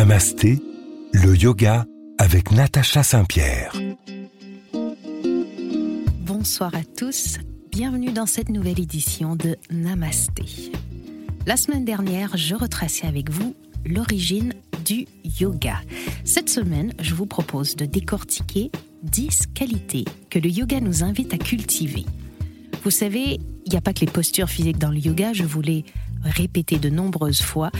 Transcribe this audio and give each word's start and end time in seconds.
Namasté, 0.00 0.58
le 1.12 1.36
yoga 1.36 1.84
avec 2.16 2.52
Natacha 2.52 3.02
Saint-Pierre. 3.02 3.74
Bonsoir 6.20 6.74
à 6.74 6.84
tous, 6.84 7.36
bienvenue 7.70 8.10
dans 8.10 8.24
cette 8.24 8.48
nouvelle 8.48 8.80
édition 8.80 9.36
de 9.36 9.58
Namasté. 9.70 10.72
La 11.44 11.58
semaine 11.58 11.84
dernière, 11.84 12.34
je 12.38 12.54
retraçais 12.54 13.06
avec 13.06 13.28
vous 13.28 13.54
l'origine 13.84 14.54
du 14.86 15.04
yoga. 15.38 15.76
Cette 16.24 16.48
semaine, 16.48 16.94
je 16.98 17.14
vous 17.14 17.26
propose 17.26 17.76
de 17.76 17.84
décortiquer 17.84 18.70
10 19.02 19.48
qualités 19.48 20.06
que 20.30 20.38
le 20.38 20.48
yoga 20.48 20.80
nous 20.80 21.04
invite 21.04 21.34
à 21.34 21.36
cultiver. 21.36 22.06
Vous 22.84 22.90
savez, 22.90 23.38
il 23.66 23.70
n'y 23.70 23.76
a 23.76 23.82
pas 23.82 23.92
que 23.92 24.00
les 24.00 24.10
postures 24.10 24.48
physiques 24.48 24.78
dans 24.78 24.90
le 24.90 24.98
yoga, 24.98 25.34
je 25.34 25.44
vous 25.44 25.60
l'ai 25.60 25.84
répété 26.22 26.78
de 26.78 26.90
nombreuses 26.90 27.42
fois. 27.42 27.70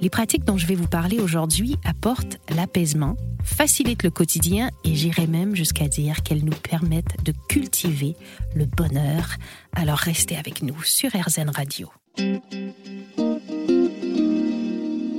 Les 0.00 0.10
pratiques 0.10 0.44
dont 0.44 0.56
je 0.56 0.66
vais 0.66 0.74
vous 0.74 0.86
parler 0.86 1.18
aujourd'hui 1.18 1.76
apportent 1.84 2.38
l'apaisement, 2.54 3.16
facilitent 3.42 4.02
le 4.02 4.10
quotidien 4.10 4.70
et 4.84 4.94
j'irai 4.94 5.26
même 5.26 5.54
jusqu'à 5.54 5.88
dire 5.88 6.22
qu'elles 6.22 6.44
nous 6.44 6.50
permettent 6.50 7.22
de 7.24 7.32
cultiver 7.48 8.16
le 8.54 8.66
bonheur. 8.66 9.36
Alors 9.74 9.98
restez 9.98 10.36
avec 10.36 10.62
nous 10.62 10.82
sur 10.82 11.10
RZN 11.10 11.50
Radio. 11.50 11.90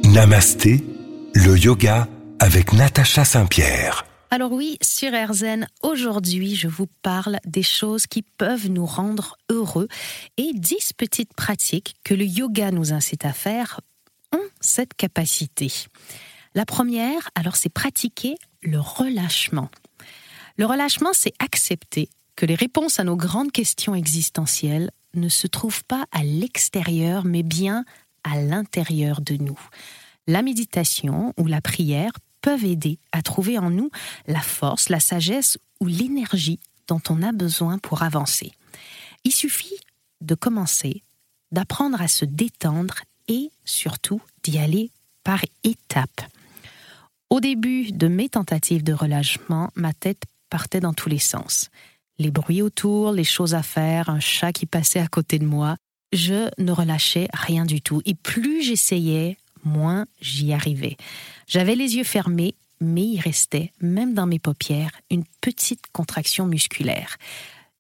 Namasté, 0.04 0.84
le 1.36 1.58
yoga 1.58 2.08
avec 2.40 2.74
Natacha 2.74 3.24
Saint-Pierre. 3.24 4.09
Alors 4.32 4.52
oui, 4.52 4.78
sur 4.84 5.12
RZN, 5.12 5.68
aujourd'hui, 5.82 6.56
je 6.56 6.68
vous 6.68 6.86
parle 7.02 7.40
des 7.46 7.64
choses 7.64 8.06
qui 8.06 8.22
peuvent 8.22 8.70
nous 8.70 8.86
rendre 8.86 9.38
heureux 9.50 9.88
et 10.38 10.52
10 10.54 10.94
petites 10.94 11.34
pratiques 11.34 11.96
que 12.04 12.14
le 12.14 12.26
yoga 12.26 12.70
nous 12.70 12.94
incite 12.94 13.26
à 13.26 13.34
faire 13.34 13.82
ont 14.32 14.48
cette 14.62 14.94
capacité. 14.94 15.72
La 16.54 16.68
première, 16.68 17.32
alors, 17.34 17.56
c'est 17.56 17.74
pratiquer 17.74 18.36
le 18.62 18.80
relâchement. 18.80 19.70
Le 20.58 20.68
relâchement, 20.68 21.12
c'est 21.14 21.34
accepter 21.40 22.10
que 22.36 22.46
les 22.46 22.56
réponses 22.56 23.00
à 23.00 23.04
nos 23.04 23.16
grandes 23.16 23.52
questions 23.52 23.96
existentielles 23.96 24.92
ne 25.16 25.30
se 25.30 25.48
trouvent 25.48 25.86
pas 25.86 26.06
à 26.12 26.24
l'extérieur, 26.24 27.26
mais 27.26 27.42
bien 27.42 27.84
à 28.24 28.40
l'intérieur 28.40 29.22
de 29.22 29.38
nous. 29.38 29.60
La 30.28 30.44
méditation 30.44 31.34
ou 31.38 31.48
la 31.48 31.62
prière 31.62 32.12
peuvent 32.42 32.66
aider 32.66 33.00
à 33.12 33.22
trouver 33.22 33.58
en 33.58 33.70
nous 33.70 33.92
la 34.28 34.42
force, 34.42 34.90
la 34.90 35.00
sagesse 35.00 35.58
ou 35.80 35.88
l'énergie 35.88 36.60
dont 36.88 37.02
on 37.10 37.22
a 37.22 37.32
besoin 37.32 37.78
pour 37.78 38.04
avancer. 38.04 38.52
Il 39.24 39.32
suffit 39.32 39.78
de 40.22 40.36
commencer, 40.36 41.04
d'apprendre 41.52 42.02
à 42.02 42.08
se 42.08 42.26
détendre 42.26 42.96
et 43.28 43.52
surtout 43.66 44.22
d'y 44.44 44.58
aller 44.58 44.92
par 45.24 45.42
étapes. 45.64 46.22
Au 47.30 47.40
début 47.40 47.92
de 47.92 48.08
mes 48.08 48.30
tentatives 48.30 48.84
de 48.84 48.94
relâchement, 48.94 49.70
ma 49.76 49.94
tête 49.94 50.24
partait 50.50 50.80
dans 50.80 50.94
tous 50.94 51.10
les 51.10 51.20
sens. 51.20 51.70
Les 52.18 52.32
bruits 52.32 52.62
autour, 52.62 53.12
les 53.12 53.24
choses 53.24 53.54
à 53.54 53.62
faire, 53.62 54.10
un 54.10 54.20
chat 54.20 54.52
qui 54.52 54.66
passait 54.66 55.00
à 55.00 55.08
côté 55.08 55.38
de 55.40 55.46
moi, 55.46 55.78
je 56.12 56.50
ne 56.58 56.72
relâchais 56.72 57.28
rien 57.34 57.66
du 57.66 57.82
tout. 57.82 58.02
Et 58.06 58.16
plus 58.16 58.64
j'essayais, 58.64 59.38
moins 59.64 60.06
j'y 60.22 60.54
arrivais. 60.54 60.98
J'avais 61.50 61.74
les 61.74 61.96
yeux 61.96 62.04
fermés, 62.04 62.54
mais 62.80 63.04
il 63.04 63.20
restait, 63.20 63.72
même 63.82 64.14
dans 64.14 64.28
mes 64.28 64.38
paupières, 64.38 64.92
une 65.10 65.24
petite 65.42 65.88
contraction 65.92 66.46
musculaire. 66.46 67.18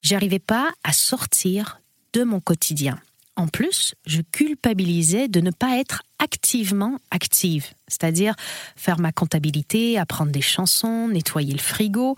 J'arrivais 0.02 0.40
pas 0.40 0.72
à 0.84 0.92
sortir 0.92 1.80
de 2.14 2.24
mon 2.24 2.40
quotidien. 2.40 3.00
En 3.36 3.48
plus, 3.48 3.94
je 4.08 4.22
culpabilisais 4.22 5.28
de 5.28 5.40
ne 5.40 5.52
pas 5.52 5.78
être 5.78 6.02
activement 6.18 6.98
active, 7.12 7.68
c'est-à-dire 7.88 8.34
faire 8.76 9.00
ma 9.00 9.12
comptabilité, 9.12 10.00
apprendre 10.00 10.32
des 10.32 10.42
chansons, 10.42 11.08
nettoyer 11.08 11.54
le 11.54 11.60
frigo. 11.60 12.16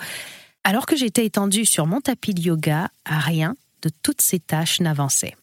Alors 0.64 0.86
que 0.86 0.96
j'étais 0.96 1.26
étendue 1.26 1.66
sur 1.66 1.86
mon 1.86 2.00
tapis 2.00 2.34
de 2.34 2.42
yoga, 2.42 2.90
rien 3.06 3.58
de 3.82 3.90
toutes 4.04 4.22
ces 4.22 4.40
tâches 4.40 4.80
n'avançait. 4.80 5.36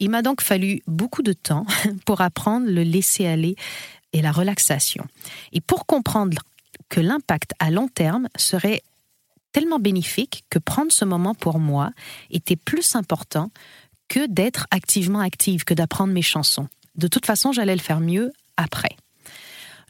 Il 0.00 0.10
m'a 0.10 0.22
donc 0.22 0.40
fallu 0.40 0.80
beaucoup 0.86 1.22
de 1.22 1.32
temps 1.32 1.66
pour 2.06 2.22
apprendre 2.22 2.66
le 2.66 2.82
laisser-aller 2.82 3.56
et 4.12 4.22
la 4.22 4.32
relaxation. 4.32 5.06
Et 5.52 5.60
pour 5.60 5.86
comprendre 5.86 6.42
que 6.88 7.00
l'impact 7.00 7.52
à 7.58 7.70
long 7.70 7.88
terme 7.88 8.28
serait 8.36 8.82
tellement 9.52 9.78
bénéfique 9.78 10.44
que 10.50 10.58
prendre 10.58 10.92
ce 10.92 11.04
moment 11.04 11.34
pour 11.34 11.58
moi 11.58 11.90
était 12.30 12.56
plus 12.56 12.94
important 12.96 13.50
que 14.08 14.26
d'être 14.26 14.66
activement 14.70 15.20
active, 15.20 15.64
que 15.64 15.74
d'apprendre 15.74 16.12
mes 16.12 16.22
chansons. 16.22 16.68
De 16.96 17.08
toute 17.08 17.26
façon, 17.26 17.52
j'allais 17.52 17.76
le 17.76 17.82
faire 17.82 18.00
mieux 18.00 18.32
après. 18.56 18.96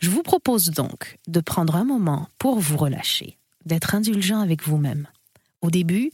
Je 0.01 0.11
vous 0.11 0.23
propose 0.23 0.71
donc 0.71 1.19
de 1.27 1.41
prendre 1.41 1.77
un 1.77 1.85
moment 1.85 2.29
pour 2.39 2.59
vous 2.59 2.77
relâcher, 2.77 3.39
d'être 3.65 3.95
indulgent 3.95 4.41
avec 4.41 4.63
vous-même. 4.63 5.09
Au 5.61 5.71
début, 5.71 6.11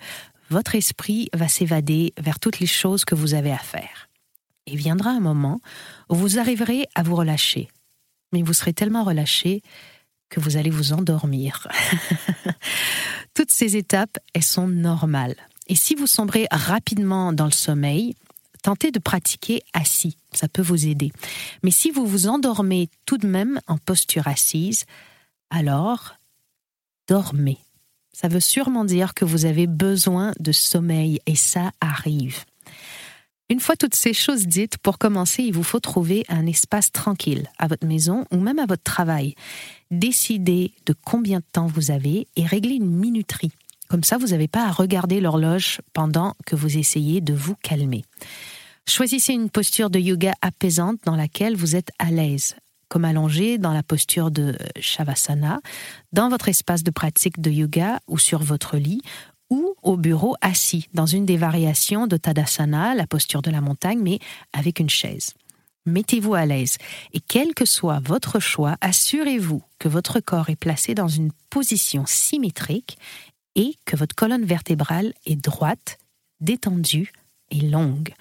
votre 0.50 0.74
esprit 0.74 1.28
va 1.34 1.48
s'évader 1.48 2.14
vers 2.18 2.38
toutes 2.38 2.60
les 2.60 2.66
choses 2.66 3.04
que 3.04 3.14
vous 3.14 3.34
avez 3.34 3.52
à 3.52 3.58
faire. 3.58 4.08
Et 4.66 4.76
viendra 4.76 5.10
un 5.10 5.20
moment 5.20 5.60
où 6.08 6.14
vous 6.14 6.38
arriverez 6.38 6.86
à 6.94 7.02
vous 7.02 7.16
relâcher. 7.16 7.68
Mais 8.34 8.42
vous 8.42 8.52
serez 8.52 8.72
tellement 8.72 9.04
relâché 9.04 9.62
que 10.28 10.40
vous 10.40 10.56
allez 10.56 10.70
vous 10.70 10.92
endormir. 10.92 11.68
Toutes 13.34 13.52
ces 13.52 13.76
étapes, 13.76 14.18
elles 14.32 14.42
sont 14.42 14.66
normales. 14.66 15.36
Et 15.68 15.76
si 15.76 15.94
vous 15.94 16.08
sombrez 16.08 16.48
rapidement 16.50 17.32
dans 17.32 17.44
le 17.44 17.52
sommeil, 17.52 18.16
tentez 18.64 18.90
de 18.90 18.98
pratiquer 18.98 19.62
assis, 19.72 20.16
ça 20.32 20.48
peut 20.48 20.62
vous 20.62 20.88
aider. 20.88 21.12
Mais 21.62 21.70
si 21.70 21.92
vous 21.92 22.06
vous 22.06 22.26
endormez 22.26 22.88
tout 23.06 23.18
de 23.18 23.28
même 23.28 23.60
en 23.68 23.78
posture 23.78 24.26
assise, 24.26 24.84
alors 25.50 26.16
dormez. 27.08 27.58
Ça 28.12 28.26
veut 28.26 28.40
sûrement 28.40 28.84
dire 28.84 29.14
que 29.14 29.24
vous 29.24 29.44
avez 29.44 29.68
besoin 29.68 30.32
de 30.40 30.50
sommeil 30.50 31.20
et 31.26 31.36
ça 31.36 31.70
arrive. 31.80 32.44
Une 33.50 33.60
fois 33.60 33.76
toutes 33.76 33.94
ces 33.94 34.14
choses 34.14 34.46
dites, 34.46 34.78
pour 34.78 34.96
commencer, 34.96 35.42
il 35.42 35.52
vous 35.52 35.62
faut 35.62 35.80
trouver 35.80 36.24
un 36.30 36.46
espace 36.46 36.90
tranquille 36.90 37.50
à 37.58 37.66
votre 37.66 37.86
maison 37.86 38.24
ou 38.30 38.38
même 38.38 38.58
à 38.58 38.64
votre 38.64 38.82
travail. 38.82 39.34
Décidez 39.90 40.72
de 40.86 40.94
combien 41.04 41.40
de 41.40 41.44
temps 41.52 41.66
vous 41.66 41.90
avez 41.90 42.26
et 42.36 42.46
réglez 42.46 42.76
une 42.76 42.90
minuterie. 42.90 43.52
Comme 43.88 44.02
ça, 44.02 44.16
vous 44.16 44.28
n'avez 44.28 44.48
pas 44.48 44.66
à 44.66 44.72
regarder 44.72 45.20
l'horloge 45.20 45.82
pendant 45.92 46.34
que 46.46 46.56
vous 46.56 46.78
essayez 46.78 47.20
de 47.20 47.34
vous 47.34 47.54
calmer. 47.56 48.02
Choisissez 48.88 49.34
une 49.34 49.50
posture 49.50 49.90
de 49.90 49.98
yoga 49.98 50.32
apaisante 50.40 51.00
dans 51.04 51.16
laquelle 51.16 51.54
vous 51.54 51.76
êtes 51.76 51.90
à 51.98 52.10
l'aise 52.10 52.56
comme 52.94 53.04
allongé 53.04 53.58
dans 53.58 53.72
la 53.72 53.82
posture 53.82 54.30
de 54.30 54.56
Shavasana, 54.78 55.58
dans 56.12 56.28
votre 56.28 56.48
espace 56.48 56.84
de 56.84 56.92
pratique 56.92 57.40
de 57.40 57.50
yoga 57.50 57.98
ou 58.06 58.18
sur 58.18 58.40
votre 58.40 58.76
lit, 58.76 59.02
ou 59.54 59.76
au 59.84 59.96
bureau 59.96 60.34
assis 60.40 60.88
dans 60.94 61.06
une 61.06 61.26
des 61.26 61.36
variations 61.36 62.08
de 62.08 62.16
Tadasana, 62.16 62.96
la 62.96 63.06
posture 63.06 63.40
de 63.40 63.52
la 63.52 63.60
montagne, 63.60 64.00
mais 64.02 64.18
avec 64.52 64.80
une 64.80 64.90
chaise. 64.90 65.34
Mettez-vous 65.86 66.34
à 66.34 66.44
l'aise 66.44 66.76
et 67.12 67.20
quel 67.20 67.54
que 67.54 67.64
soit 67.64 68.00
votre 68.00 68.40
choix, 68.40 68.76
assurez-vous 68.80 69.62
que 69.78 69.86
votre 69.86 70.18
corps 70.18 70.50
est 70.50 70.56
placé 70.56 70.94
dans 70.96 71.06
une 71.06 71.30
position 71.50 72.04
symétrique 72.04 72.98
et 73.54 73.76
que 73.84 73.94
votre 73.94 74.16
colonne 74.16 74.44
vertébrale 74.44 75.14
est 75.24 75.36
droite, 75.36 75.98
détendue 76.40 77.12
et 77.52 77.60
longue. 77.60 78.12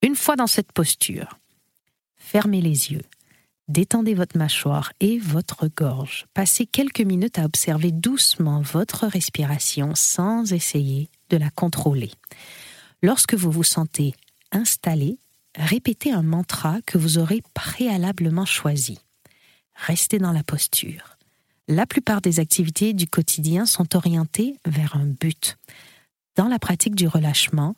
Une 0.00 0.16
fois 0.16 0.36
dans 0.36 0.46
cette 0.46 0.72
posture, 0.72 1.38
fermez 2.16 2.62
les 2.62 2.92
yeux 2.92 3.04
Détendez 3.72 4.12
votre 4.12 4.36
mâchoire 4.36 4.92
et 5.00 5.18
votre 5.18 5.66
gorge. 5.66 6.26
Passez 6.34 6.66
quelques 6.66 7.00
minutes 7.00 7.38
à 7.38 7.46
observer 7.46 7.90
doucement 7.90 8.60
votre 8.60 9.06
respiration 9.06 9.94
sans 9.94 10.52
essayer 10.52 11.08
de 11.30 11.38
la 11.38 11.48
contrôler. 11.48 12.10
Lorsque 13.02 13.32
vous 13.32 13.50
vous 13.50 13.64
sentez 13.64 14.12
installé, 14.50 15.18
répétez 15.56 16.12
un 16.12 16.20
mantra 16.20 16.82
que 16.84 16.98
vous 16.98 17.16
aurez 17.16 17.40
préalablement 17.54 18.44
choisi. 18.44 18.98
Restez 19.74 20.18
dans 20.18 20.32
la 20.32 20.42
posture. 20.42 21.16
La 21.66 21.86
plupart 21.86 22.20
des 22.20 22.40
activités 22.40 22.92
du 22.92 23.06
quotidien 23.06 23.64
sont 23.64 23.96
orientées 23.96 24.58
vers 24.66 24.96
un 24.96 25.06
but. 25.06 25.56
Dans 26.36 26.48
la 26.48 26.58
pratique 26.58 26.94
du 26.94 27.08
relâchement, 27.08 27.74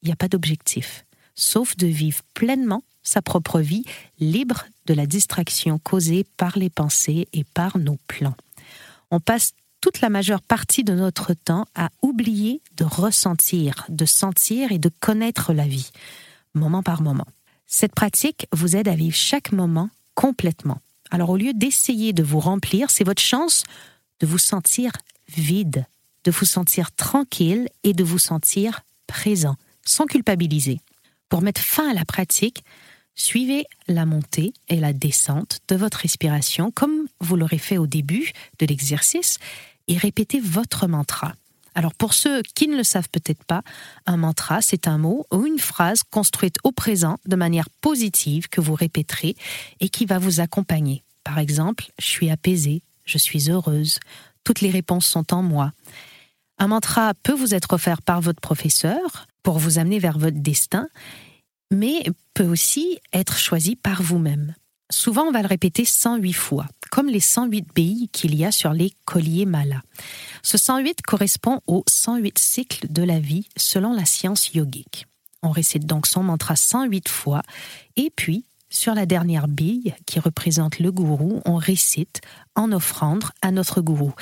il 0.00 0.06
n'y 0.06 0.12
a 0.12 0.16
pas 0.16 0.28
d'objectif, 0.28 1.04
sauf 1.34 1.76
de 1.76 1.86
vivre 1.86 2.22
pleinement 2.32 2.82
sa 3.04 3.22
propre 3.22 3.60
vie, 3.60 3.84
libre 4.18 4.64
de 4.86 4.94
la 4.94 5.06
distraction 5.06 5.78
causée 5.78 6.26
par 6.36 6.58
les 6.58 6.70
pensées 6.70 7.28
et 7.32 7.44
par 7.44 7.78
nos 7.78 7.98
plans. 8.08 8.34
On 9.10 9.20
passe 9.20 9.52
toute 9.80 10.00
la 10.00 10.08
majeure 10.08 10.40
partie 10.40 10.82
de 10.82 10.94
notre 10.94 11.34
temps 11.34 11.66
à 11.74 11.90
oublier 12.02 12.62
de 12.76 12.84
ressentir, 12.84 13.84
de 13.90 14.06
sentir 14.06 14.72
et 14.72 14.78
de 14.78 14.90
connaître 14.98 15.52
la 15.52 15.66
vie, 15.66 15.90
moment 16.54 16.82
par 16.82 17.02
moment. 17.02 17.26
Cette 17.66 17.94
pratique 17.94 18.46
vous 18.52 18.76
aide 18.76 18.88
à 18.88 18.94
vivre 18.94 19.14
chaque 19.14 19.52
moment 19.52 19.90
complètement. 20.14 20.80
Alors 21.10 21.30
au 21.30 21.36
lieu 21.36 21.52
d'essayer 21.52 22.12
de 22.12 22.22
vous 22.22 22.40
remplir, 22.40 22.90
c'est 22.90 23.04
votre 23.04 23.22
chance 23.22 23.64
de 24.20 24.26
vous 24.26 24.38
sentir 24.38 24.92
vide, 25.28 25.84
de 26.24 26.30
vous 26.30 26.44
sentir 26.46 26.92
tranquille 26.92 27.68
et 27.82 27.92
de 27.92 28.04
vous 28.04 28.18
sentir 28.18 28.82
présent, 29.06 29.56
sans 29.84 30.06
culpabiliser. 30.06 30.80
Pour 31.28 31.42
mettre 31.42 31.60
fin 31.60 31.90
à 31.90 31.94
la 31.94 32.04
pratique, 32.04 32.64
Suivez 33.16 33.66
la 33.86 34.06
montée 34.06 34.52
et 34.68 34.80
la 34.80 34.92
descente 34.92 35.60
de 35.68 35.76
votre 35.76 35.98
respiration 35.98 36.70
comme 36.70 37.06
vous 37.20 37.36
l'aurez 37.36 37.58
fait 37.58 37.78
au 37.78 37.86
début 37.86 38.32
de 38.58 38.66
l'exercice 38.66 39.38
et 39.86 39.96
répétez 39.96 40.40
votre 40.40 40.88
mantra. 40.88 41.34
Alors 41.76 41.94
pour 41.94 42.14
ceux 42.14 42.42
qui 42.54 42.68
ne 42.68 42.76
le 42.76 42.84
savent 42.84 43.08
peut-être 43.10 43.44
pas, 43.44 43.62
un 44.06 44.16
mantra, 44.16 44.62
c'est 44.62 44.88
un 44.88 44.98
mot 44.98 45.26
ou 45.32 45.46
une 45.46 45.58
phrase 45.58 46.02
construite 46.02 46.56
au 46.64 46.72
présent 46.72 47.18
de 47.26 47.36
manière 47.36 47.68
positive 47.80 48.48
que 48.48 48.60
vous 48.60 48.74
répéterez 48.74 49.36
et 49.80 49.88
qui 49.88 50.06
va 50.06 50.18
vous 50.18 50.40
accompagner. 50.40 51.02
Par 51.24 51.38
exemple, 51.38 51.86
je 51.98 52.06
suis 52.06 52.30
apaisée, 52.30 52.82
je 53.04 53.18
suis 53.18 53.50
heureuse, 53.50 53.98
toutes 54.44 54.60
les 54.60 54.70
réponses 54.70 55.06
sont 55.06 55.32
en 55.32 55.42
moi. 55.42 55.72
Un 56.58 56.68
mantra 56.68 57.12
peut 57.22 57.32
vous 57.32 57.54
être 57.54 57.72
offert 57.72 58.02
par 58.02 58.20
votre 58.20 58.40
professeur 58.40 59.26
pour 59.42 59.58
vous 59.58 59.78
amener 59.78 59.98
vers 59.98 60.18
votre 60.18 60.38
destin, 60.38 60.88
mais 61.74 62.04
peut 62.34 62.46
aussi 62.46 62.98
être 63.12 63.38
choisi 63.38 63.76
par 63.76 64.02
vous-même. 64.02 64.54
Souvent, 64.90 65.24
on 65.24 65.32
va 65.32 65.42
le 65.42 65.48
répéter 65.48 65.84
108 65.84 66.32
fois, 66.32 66.66
comme 66.90 67.08
les 67.08 67.20
108 67.20 67.66
billes 67.74 68.08
qu'il 68.12 68.34
y 68.34 68.44
a 68.44 68.52
sur 68.52 68.72
les 68.72 68.92
colliers 69.04 69.46
Mala. 69.46 69.82
Ce 70.42 70.58
108 70.58 71.02
correspond 71.02 71.60
aux 71.66 71.84
108 71.88 72.38
cycles 72.38 72.86
de 72.90 73.02
la 73.02 73.18
vie 73.18 73.48
selon 73.56 73.92
la 73.92 74.04
science 74.04 74.52
yogique. 74.52 75.06
On 75.42 75.50
récite 75.50 75.86
donc 75.86 76.06
son 76.06 76.22
mantra 76.22 76.56
108 76.56 77.08
fois, 77.08 77.42
et 77.96 78.10
puis 78.14 78.44
sur 78.74 78.94
la 78.94 79.06
dernière 79.06 79.48
bille, 79.48 79.94
qui 80.04 80.18
représente 80.18 80.78
le 80.80 80.90
gourou, 80.90 81.40
on 81.44 81.56
récite 81.56 82.20
en 82.56 82.72
offrande 82.72 83.24
à 83.40 83.50
notre 83.50 83.80
gourou. 83.80 84.12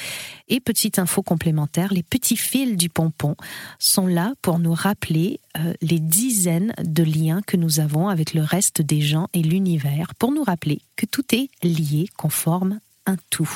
Et 0.48 0.60
petite 0.60 0.98
info 0.98 1.22
complémentaire, 1.22 1.92
les 1.92 2.02
petits 2.02 2.36
fils 2.36 2.76
du 2.76 2.88
pompon 2.88 3.34
sont 3.78 4.06
là 4.06 4.34
pour 4.42 4.58
nous 4.58 4.74
rappeler 4.74 5.40
euh, 5.58 5.72
les 5.80 6.00
dizaines 6.00 6.74
de 6.82 7.02
liens 7.02 7.40
que 7.46 7.56
nous 7.56 7.80
avons 7.80 8.08
avec 8.08 8.34
le 8.34 8.42
reste 8.42 8.82
des 8.82 9.00
gens 9.00 9.28
et 9.32 9.42
l'univers, 9.42 10.14
pour 10.18 10.32
nous 10.32 10.44
rappeler 10.44 10.80
que 10.96 11.06
tout 11.06 11.34
est 11.34 11.48
lié, 11.62 12.08
qu'on 12.16 12.28
forme 12.28 12.78
un 13.06 13.16
tout. 13.30 13.50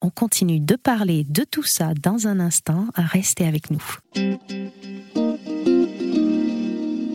On 0.00 0.10
continue 0.10 0.60
de 0.60 0.76
parler 0.76 1.24
de 1.24 1.44
tout 1.44 1.62
ça 1.62 1.92
dans 1.94 2.26
un 2.26 2.38
instant. 2.38 2.86
Restez 2.94 3.46
avec 3.46 3.70
nous. 3.70 3.82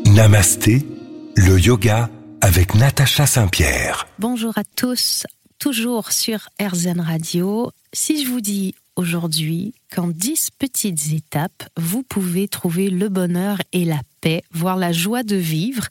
Namasté, 0.06 0.86
le 1.36 1.60
yoga 1.60 2.10
avec 2.41 2.75
Natacha 2.75 3.25
Saint-Pierre. 3.25 4.07
Bonjour 4.19 4.57
à 4.57 4.63
tous, 4.75 5.25
toujours 5.57 6.12
sur 6.12 6.50
RZN 6.62 7.01
Radio. 7.01 7.71
Si 7.94 8.24
je 8.24 8.30
vous 8.30 8.41
dis 8.41 8.75
aujourd'hui 8.95 9.74
qu'en 9.94 10.07
10 10.07 10.50
petites 10.57 11.12
étapes, 11.13 11.69
vous 11.77 12.03
pouvez 12.03 12.47
trouver 12.47 12.89
le 12.89 13.09
bonheur 13.09 13.57
et 13.74 13.86
la 13.86 14.00
paix, 14.21 14.44
voire 14.51 14.77
la 14.77 14.91
joie 14.91 15.24
de 15.24 15.36
vivre, 15.36 15.88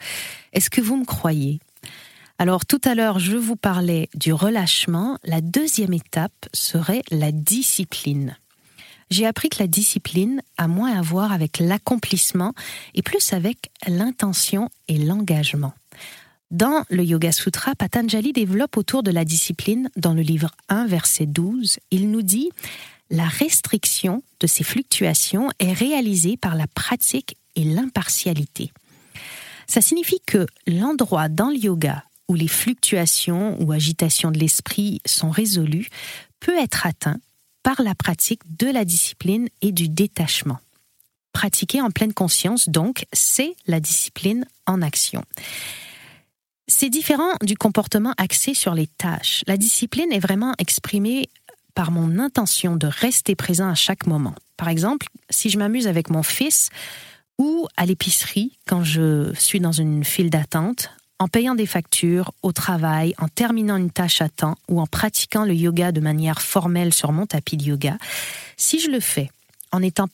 est-ce 0.53 0.71
que 0.71 0.81
vous 0.81 0.97
me 0.97 1.05
croyez? 1.05 1.61
Alors 2.39 2.65
tout 2.65 2.81
à 2.85 2.95
l'heure, 2.95 3.19
je 3.19 3.37
vous 3.37 3.57
parlais 3.57 4.09
du 4.15 4.33
relâchement. 4.33 5.19
La 5.25 5.41
deuxième 5.41 5.93
étape 5.93 6.49
serait 6.55 7.03
la 7.11 7.33
discipline. 7.33 8.37
J'ai 9.11 9.27
appris 9.27 9.49
que 9.49 9.59
la 9.61 9.67
discipline 9.67 10.43
a 10.57 10.69
moins 10.69 10.93
à 10.93 11.03
voir 11.03 11.33
avec 11.33 11.59
l'accomplissement 11.59 12.53
et 12.95 13.03
plus 13.03 13.33
avec 13.33 13.71
l'intention 13.87 14.69
et 14.87 14.99
l'engagement. 14.99 15.73
Dans 16.51 16.85
le 16.89 17.05
Yoga 17.05 17.31
Sutra, 17.31 17.75
Patanjali 17.75 18.33
développe 18.33 18.79
autour 18.79 19.03
de 19.03 19.11
la 19.11 19.27
discipline, 19.27 19.91
dans 19.97 20.15
le 20.15 20.23
livre 20.23 20.51
1, 20.71 20.87
verset 20.87 21.27
12, 21.27 21.79
il 21.91 22.11
nous 22.11 22.23
dit 22.23 22.49
La 23.11 23.27
restriction 23.27 24.23
de 24.41 24.47
ces 24.47 24.65
fluctuations 24.65 25.51
est 25.59 25.75
réalisée 25.75 26.39
par 26.39 26.55
la 26.55 26.67
pratique 26.67 27.37
et 27.55 27.65
l'impartialité. 27.65 28.73
Ça 29.67 29.83
signifie 29.83 30.23
que 30.27 30.47
l'endroit 30.67 31.29
dans 31.29 31.51
le 31.51 31.59
yoga 31.59 32.05
où 32.29 32.35
les 32.35 32.49
fluctuations 32.49 33.61
ou 33.61 33.73
agitations 33.73 34.31
de 34.31 34.39
l'esprit 34.39 35.03
sont 35.05 35.31
résolues 35.31 35.89
peut 36.41 36.59
être 36.59 36.87
atteint 36.87 37.21
par 37.63 37.83
la 37.83 37.95
pratique 37.95 38.57
de 38.57 38.69
la 38.69 38.87
discipline 38.87 39.49
et 39.61 39.73
du 39.73 39.91
détachement. 39.91 40.59
Pratiquer 41.35 41.83
en 41.83 41.91
pleine 41.91 42.15
conscience, 42.15 42.71
donc, 42.71 43.05
c'est 43.13 43.55
la 43.67 43.81
discipline 43.81 44.47
en 44.67 44.81
action. 44.81 45.23
C'est 46.71 46.91
différent 46.91 47.33
du 47.43 47.57
comportement 47.57 48.13
axé 48.19 48.53
sur 48.53 48.75
les 48.75 48.87
tâches. 48.87 49.43
La 49.47 49.57
discipline 49.57 50.13
est 50.13 50.19
vraiment 50.19 50.53
exprimée 50.59 51.31
par 51.75 51.91
mon 51.91 52.19
intention 52.19 52.77
de 52.77 52.87
rester 52.87 53.35
présent 53.35 53.71
à 53.71 53.75
chaque 53.75 54.07
moment. 54.07 54.35
Par 54.59 54.69
exemple, 54.69 55.07
si 55.31 55.49
je 55.49 55.59
m'amuse 55.59 55.87
avec 55.87 56.11
mon 56.11 56.23
fils 56.23 56.69
ou 57.39 57.67
à 57.79 57.87
l'épicerie 57.87 58.59
quand 58.67 58.85
je 58.85 59.33
suis 59.35 59.61
dans 59.61 59.73
une 59.73 60.05
file 60.05 60.29
d'attente, 60.29 60.91
en 61.19 61.27
payant 61.27 61.55
des 61.55 61.67
factures, 61.67 62.33
au 62.43 62.53
travail, 62.53 63.15
en 63.19 63.29
terminant 63.29 63.77
une 63.77 63.91
tâche 63.91 64.21
à 64.21 64.29
temps 64.29 64.57
ou 64.69 64.79
en 64.79 64.87
pratiquant 64.87 65.47
le 65.47 65.55
yoga 65.55 65.91
de 65.91 66.01
manière 66.01 66.43
formelle 66.43 66.93
sur 66.93 67.13
mon 67.13 67.25
tapis 67.25 67.57
de 67.57 67.65
yoga, 67.65 67.97
si 68.59 68.79
je 68.79 68.91
le 68.91 69.01
fais 69.01 69.31
en 69.73 69.83
étant 69.83 70.09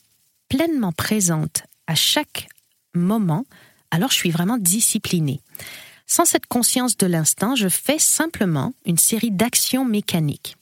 pleinement 0.49 0.93
présente 0.93 1.65
à 1.89 1.97
chaque 1.97 2.47
moment, 2.95 3.45
alors 3.91 4.11
je 4.11 4.17
suis 4.17 4.31
vraiment 4.31 4.57
disciplinée. 4.57 5.41
Sans 6.07 6.25
cette 6.25 6.47
conscience 6.47 6.97
de 6.97 7.07
l'instant, 7.07 7.57
je 7.57 7.69
fais 7.69 7.99
simplement 7.99 8.75
une 8.85 8.99
série 8.99 9.31
d'actions 9.31 9.85
mécaniques. 9.85 10.57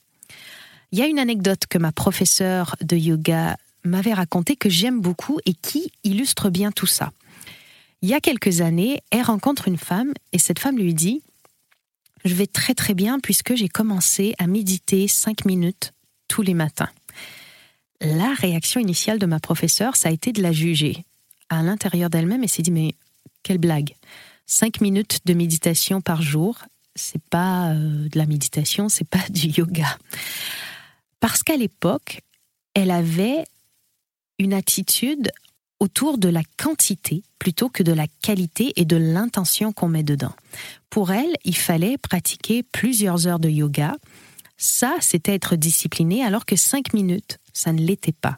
Il 0.93 0.99
y 0.99 1.03
a 1.03 1.07
une 1.07 1.19
anecdote 1.19 1.67
que 1.69 1.79
ma 1.79 1.93
professeure 1.93 2.77
de 2.81 2.97
yoga 2.97 3.57
m'avait 3.85 4.15
racontée 4.15 4.57
que 4.57 4.69
j'aime 4.69 5.01
beaucoup 5.01 5.39
et 5.47 5.55
qui 5.55 5.91
illustre 6.05 6.51
bien 6.51 6.71
tout 6.71 6.87
ça. 6.87 7.13
Il 8.03 8.09
y 8.09 8.15
a 8.15 8.21
quelques 8.21 8.61
années, 8.61 9.01
elle 9.11 9.23
rencontre 9.23 9.69
une 9.69 9.79
femme 9.79 10.13
et 10.33 10.39
cette 10.39 10.59
femme 10.59 10.79
lui 10.79 10.95
dit 10.95 11.23
Je 12.25 12.35
vais 12.35 12.47
très 12.47 12.75
très 12.75 12.95
bien 12.95 13.21
puisque 13.21 13.55
j'ai 13.55 13.69
commencé 13.69 14.35
à 14.39 14.47
méditer 14.47 15.09
cinq 15.09 15.45
minutes 15.45 15.93
tous 16.29 16.43
les 16.43 16.55
matins. 16.55 16.91
La 18.01 18.35
réaction 18.35 18.81
initiale 18.81 19.19
de 19.19 19.27
ma 19.27 19.41
professeure, 19.41 19.97
ça 19.97 20.09
a 20.09 20.13
été 20.13 20.33
de 20.33 20.43
la 20.43 20.53
juger. 20.53 21.05
À 21.49 21.63
l'intérieur 21.63 22.11
d'elle-même, 22.11 22.43
elle 22.43 22.49
s'est 22.49 22.63
dit 22.63 22.71
Mais 22.71 22.95
quelle 23.43 23.59
blague 23.59 23.95
5 24.47 24.81
minutes 24.81 25.21
de 25.25 25.35
méditation 25.35 26.01
par 26.01 26.23
jour, 26.23 26.59
c'est 26.95 27.23
pas 27.23 27.71
euh, 27.71 28.09
de 28.09 28.19
la 28.19 28.27
méditation, 28.27 28.89
c'est 28.89 29.09
pas 29.09 29.25
du 29.31 29.49
yoga. 29.49 29.99
Parce 31.21 31.43
qu'à 31.43 31.57
l'époque, 31.57 32.23
elle 32.75 32.91
avait 32.91 33.45
une 34.39 34.55
attitude 34.55 35.31
autour 35.81 36.19
de 36.19 36.29
la 36.29 36.43
quantité 36.59 37.23
plutôt 37.39 37.69
que 37.69 37.83
de 37.83 37.93
la 37.93 38.07
qualité 38.23 38.73
et 38.77 38.85
de 38.85 38.97
l'intention 38.97 39.73
qu'on 39.73 39.89
met 39.89 40.05
dedans. 40.05 40.33
Pour 40.91 41.11
elle, 41.11 41.35
il 41.45 41.57
fallait 41.57 41.99
pratiquer 41.99 42.63
plusieurs 42.63 43.27
heures 43.27 43.41
de 43.41 43.49
yoga. 43.49 43.97
Ça, 44.57 44.95
c'était 45.01 45.35
être 45.35 45.57
discipliné, 45.57 46.25
alors 46.25 46.45
que 46.45 46.55
5 46.55 46.93
minutes, 46.93 47.39
ça 47.53 47.73
ne 47.73 47.81
l'était 47.81 48.13
pas. 48.13 48.37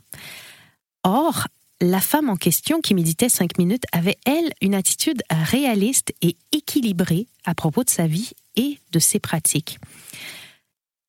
Or, 1.02 1.49
la 1.81 2.00
femme 2.00 2.28
en 2.28 2.37
question 2.37 2.81
qui 2.81 2.95
méditait 2.95 3.28
cinq 3.28 3.59
minutes 3.59 3.85
avait, 3.93 4.19
elle, 4.25 4.52
une 4.61 4.75
attitude 4.75 5.23
réaliste 5.31 6.12
et 6.23 6.37
équilibrée 6.52 7.26
à 7.45 7.54
propos 7.54 7.85
de 7.85 7.90
sa 7.90 8.07
vie 8.07 8.31
et 8.57 8.78
de 8.93 8.99
ses 8.99 9.19
pratiques. 9.19 9.78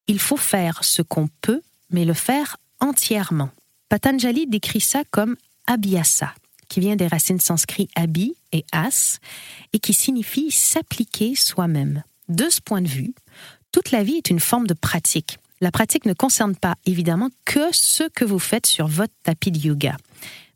Il 0.08 0.20
faut 0.20 0.38
faire 0.38 0.84
ce 0.84 1.02
qu'on 1.02 1.30
peut, 1.42 1.62
mais 1.92 2.06
le 2.06 2.14
faire 2.14 2.58
entièrement. 2.80 3.50
Patanjali 3.90 4.48
décrit 4.48 4.82
ça 4.82 5.04
comme 5.12 5.36
abhyasa, 5.68 6.34
qui 6.68 6.80
vient 6.80 6.96
des 6.96 7.08
racines 7.08 7.40
sanskrites 7.40 7.92
abhi 7.96 8.36
et 8.52 8.66
as, 8.72 9.20
et 9.74 9.80
qui 9.80 9.94
signifie 9.94 10.52
s'appliquer 10.52 11.36
soi-même. 11.36 12.04
De 12.28 12.50
ce 12.50 12.60
point 12.60 12.82
de 12.82 12.88
vue, 12.88 13.14
toute 13.72 13.92
la 13.92 14.04
vie 14.04 14.16
est 14.16 14.30
une 14.30 14.40
forme 14.40 14.68
de 14.68 14.74
pratique. 14.74 15.38
La 15.62 15.72
pratique 15.72 16.06
ne 16.06 16.14
concerne 16.14 16.56
pas 16.56 16.76
évidemment 16.86 17.30
que 17.46 17.70
ce 17.72 18.04
que 18.10 18.26
vous 18.26 18.40
faites 18.40 18.66
sur 18.66 18.88
votre 18.88 19.14
tapis 19.24 19.52
de 19.52 19.60
yoga 19.60 19.96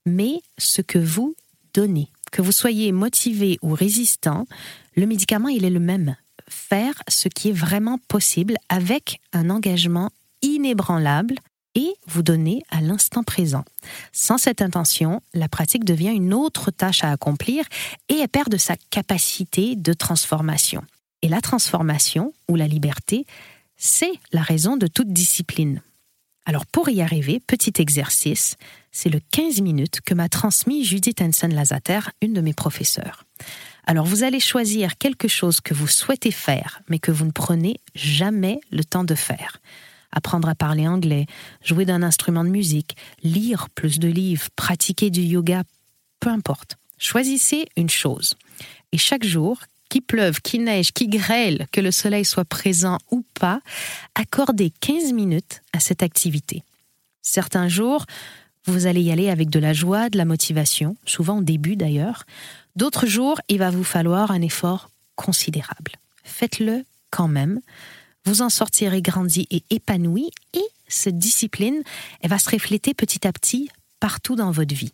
mais 0.10 0.42
ce 0.58 0.82
que 0.82 1.00
vous 1.00 1.36
donnez. 1.74 2.10
Que 2.32 2.42
vous 2.42 2.52
soyez 2.52 2.92
motivé 2.92 3.58
ou 3.62 3.74
résistant, 3.74 4.46
le 4.96 5.06
médicament, 5.06 5.48
il 5.48 5.66
est 5.66 5.70
le 5.70 5.80
même. 5.80 6.16
Faire 6.48 7.02
ce 7.08 7.28
qui 7.28 7.50
est 7.50 7.54
vraiment 7.54 7.98
possible 8.08 8.56
avec 8.70 9.22
un 9.34 9.50
engagement 9.50 10.12
inébranlable 10.42 11.36
et 11.76 11.94
vous 12.08 12.24
donner 12.24 12.64
à 12.70 12.82
l'instant 12.82 13.24
présent. 13.24 13.64
Sans 14.12 14.38
cette 14.38 14.62
intention, 14.62 15.22
la 15.34 15.48
pratique 15.48 15.86
devient 15.86 16.14
une 16.14 16.34
autre 16.34 16.72
tâche 16.72 17.04
à 17.04 17.12
accomplir 17.12 17.66
et 18.10 18.16
elle 18.16 18.28
perd 18.28 18.50
de 18.50 18.58
sa 18.58 18.76
capacité 18.90 19.76
de 19.76 19.94
transformation. 19.94 20.84
Et 21.22 21.28
la 21.28 21.42
transformation, 21.42 22.34
ou 22.48 22.56
la 22.56 22.68
liberté, 22.68 23.26
c'est 23.78 24.12
la 24.32 24.42
raison 24.42 24.78
de 24.78 24.88
toute 24.88 25.14
discipline. 25.14 25.82
Alors 26.46 26.66
pour 26.66 26.90
y 26.90 27.02
arriver, 27.02 27.40
petit 27.46 27.74
exercice, 27.78 28.58
c'est 28.92 29.10
le 29.10 29.20
15 29.32 29.62
minutes 29.62 30.02
que 30.02 30.14
m'a 30.14 30.30
transmis 30.30 30.84
Judith 30.84 31.22
Hansen-Lazater, 31.22 32.12
une 32.22 32.34
de 32.34 32.42
mes 32.42 32.54
professeurs. 32.54 33.24
Alors 33.86 34.06
vous 34.06 34.24
allez 34.24 34.40
choisir 34.40 34.98
quelque 34.98 35.28
chose 35.28 35.62
que 35.62 35.74
vous 35.74 35.88
souhaitez 35.88 36.32
faire, 36.32 36.82
mais 36.90 37.00
que 37.00 37.12
vous 37.12 37.26
ne 37.26 37.32
prenez 37.32 37.78
jamais 37.96 38.60
le 38.72 38.84
temps 38.84 39.04
de 39.04 39.16
faire. 39.16 39.58
Apprendre 40.12 40.50
à 40.50 40.56
parler 40.56 40.88
anglais, 40.88 41.26
jouer 41.64 41.86
d'un 41.86 42.04
instrument 42.04 42.44
de 42.44 42.50
musique, 42.50 42.98
lire 43.24 43.68
plus 43.70 44.00
de 44.00 44.08
livres, 44.08 44.48
pratiquer 44.56 45.10
du 45.10 45.22
yoga, 45.22 45.64
peu 46.20 46.30
importe. 46.30 46.78
Choisissez 46.98 47.68
une 47.78 47.90
chose. 47.90 48.36
Et 48.92 48.98
chaque 48.98 49.24
jour, 49.24 49.60
qu'il 49.90 50.04
pleuve, 50.04 50.42
qu'il 50.42 50.64
neige, 50.64 50.92
qu'il 50.92 51.10
grêle, 51.10 51.68
que 51.72 51.82
le 51.82 51.92
soleil 51.92 52.26
soit 52.26 52.46
présent 52.46 52.98
ou 53.12 53.26
pas, 53.40 53.60
accordez 54.16 54.72
15 54.82 55.14
minutes 55.14 55.62
à 55.74 55.80
cette 55.80 56.04
activité. 56.04 56.64
Certains 57.22 57.68
jours, 57.68 58.06
vous 58.70 58.88
allez 58.88 59.02
y 59.02 59.12
aller 59.12 59.30
avec 59.30 59.50
de 59.50 59.60
la 59.60 59.74
joie, 59.74 60.10
de 60.10 60.18
la 60.18 60.26
motivation, 60.26 60.96
souvent 61.06 61.40
au 61.40 61.44
début 61.44 61.76
d'ailleurs. 61.76 62.26
D'autres 62.76 63.08
jours, 63.08 63.40
il 63.50 63.60
va 63.60 63.72
vous 63.72 63.84
falloir 63.84 64.32
un 64.32 64.42
effort 64.42 64.90
considérable. 65.16 65.94
Faites-le 66.24 66.86
quand 67.10 67.28
même. 67.28 67.60
Vous 68.26 68.42
en 68.42 68.50
sortirez 68.50 69.02
grandi 69.02 69.48
et 69.50 69.64
épanoui 69.70 70.30
et 70.54 70.64
cette 70.88 71.18
discipline, 71.18 71.82
elle 72.22 72.30
va 72.30 72.40
se 72.40 72.50
refléter 72.50 72.94
petit 72.94 73.28
à 73.28 73.32
petit 73.32 73.70
partout 74.00 74.36
dans 74.36 74.52
votre 74.52 74.74
vie. 74.74 74.94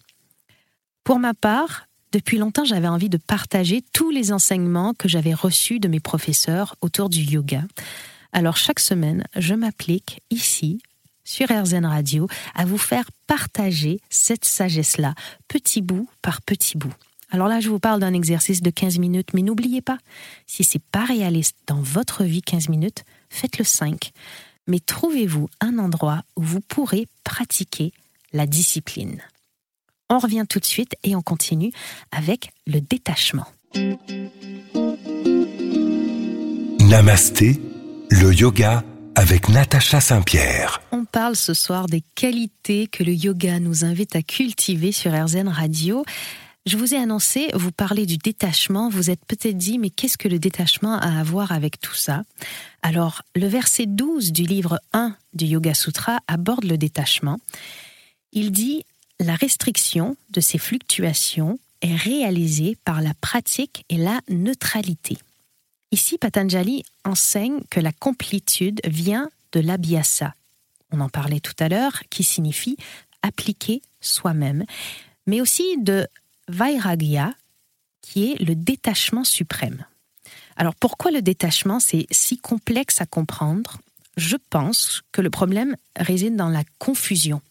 Pour 1.03 1.20
ma 1.20 1.34
part, 1.34 1.88
depuis 2.12 2.38
longtemps, 2.38 2.65
j'avais 2.65 2.88
envie 2.88 3.10
de 3.10 3.17
partager 3.17 3.84
tous 3.94 4.10
les 4.10 4.32
enseignements 4.32 4.94
que 4.94 5.08
j'avais 5.08 5.34
reçus 5.34 5.79
de 5.79 5.88
mes 5.88 6.00
professeurs 6.00 6.75
autour 6.82 7.10
du 7.10 7.22
yoga. 7.22 7.63
Alors 8.32 8.58
chaque 8.58 8.79
semaine, 8.79 9.25
je 9.36 9.53
m'applique 9.53 10.22
ici, 10.29 10.82
sur 11.25 11.48
RZN 11.50 11.86
Radio, 11.86 12.27
à 12.53 12.63
vous 12.63 12.77
faire 12.77 13.10
partager 13.27 14.00
cette 14.10 14.46
sagesse-là, 14.46 15.13
petit 15.50 15.82
bout 15.82 16.08
par 16.22 16.41
petit 16.41 16.77
bout. 16.77 16.94
Alors 17.32 17.48
là, 17.50 17.60
je 17.60 17.70
vous 17.70 17.79
parle 17.79 18.00
d'un 18.00 18.13
exercice 18.13 18.62
de 18.62 18.70
15 18.70 19.00
minutes, 19.00 19.34
mais 19.34 19.41
n'oubliez 19.41 19.82
pas, 19.82 19.98
si 20.48 20.63
c'est 20.63 20.82
pas 20.91 21.03
réaliste 21.03 21.58
dans 21.67 21.82
votre 21.82 22.24
vie 22.24 22.41
15 22.41 22.70
minutes, 22.70 23.03
faites-le 23.29 23.65
5. 23.65 24.12
Mais 24.67 24.79
trouvez-vous 24.79 25.50
un 25.60 25.77
endroit 25.79 26.22
où 26.38 26.44
vous 26.44 26.62
pourrez 26.62 27.08
pratiquer 27.24 27.91
la 28.32 28.46
discipline. 28.46 29.22
On 30.10 30.20
revient 30.20 30.46
tout 30.48 30.60
de 30.60 30.65
suite 30.65 30.96
et 31.03 31.15
on 31.15 31.22
continue 31.22 31.72
avec 32.12 32.51
le 32.67 32.79
détachement. 32.79 33.48
Namasté, 36.79 37.60
le 38.12 38.34
yoga 38.34 38.84
avec 39.15 39.50
Natacha 39.50 40.00
Saint-Pierre. 40.00 40.85
Parle 41.15 41.38
ce 41.38 41.53
soir 41.53 41.86
des 41.86 42.03
qualités 42.15 42.88
que 42.88 43.01
le 43.01 43.13
yoga 43.13 43.62
nous 43.62 43.86
invite 43.86 44.17
à 44.17 44.22
cultiver 44.22 44.91
sur 44.91 45.13
RZN 45.13 45.48
Radio. 45.48 46.03
Je 46.65 46.75
vous 46.75 46.93
ai 46.93 46.98
annoncé, 46.98 47.48
vous 47.53 47.72
parlez 47.72 48.05
du 48.05 48.17
détachement, 48.17 48.89
vous 48.89 49.10
êtes 49.10 49.24
peut-être 49.25 49.57
dit, 49.57 49.79
mais 49.79 49.89
qu'est-ce 49.89 50.17
que 50.17 50.27
le 50.27 50.39
détachement 50.39 51.00
a 51.00 51.22
à 51.22 51.24
voir 51.24 51.53
avec 51.53 51.79
tout 51.79 51.93
ça? 51.93 52.24
Alors, 52.81 53.22
le 53.34 53.48
verset 53.48 53.86
12 53.86 54.34
du 54.34 54.43
livre 54.43 54.81
1 54.91 55.15
du 55.34 55.45
Yoga 55.45 55.74
Sutra 55.74 56.19
aborde 56.27 56.65
le 56.65 56.77
détachement. 56.77 57.39
Il 58.34 58.51
dit 58.51 58.84
la 59.22 59.36
restriction 59.36 60.17
de 60.31 60.41
ces 60.41 60.57
fluctuations 60.57 61.60
est 61.81 61.95
réalisée 61.95 62.77
par 62.84 63.01
la 63.01 63.13
pratique 63.13 63.86
et 63.88 63.95
la 63.95 64.19
neutralité. 64.27 65.17
Ici, 65.93 66.17
Patanjali 66.17 66.84
enseigne 67.05 67.62
que 67.69 67.79
la 67.79 67.93
complétude 67.93 68.81
vient 68.84 69.29
de 69.53 69.62
l'abhyasa. 69.62 70.34
On 70.96 71.02
en 71.02 71.10
parlait 71.10 71.42
tout 71.42 71.56
à 71.60 71.68
l'heure, 71.68 72.04
qui 72.10 72.24
signifie 72.24 72.78
appliquer 73.22 73.82
soi-même, 74.00 74.66
mais 75.28 75.42
aussi 75.42 75.78
de 75.78 76.08
vairagya, 76.48 77.34
qui 78.02 78.32
est 78.32 78.42
le 78.42 78.56
détachement 78.56 79.25
suprême. 79.25 79.86
Alors 80.56 80.75
pourquoi 80.75 81.12
le 81.12 81.22
détachement, 81.22 81.82
c'est 81.82 82.08
si 82.12 82.38
complexe 82.38 83.02
à 83.02 83.06
comprendre? 83.06 83.80
Je 84.16 84.38
pense 84.50 85.02
que 85.12 85.22
le 85.22 85.30
problème 85.30 85.75
réside 85.98 86.38
dans 86.38 86.48
la 86.48 86.64
confusion 86.80 87.42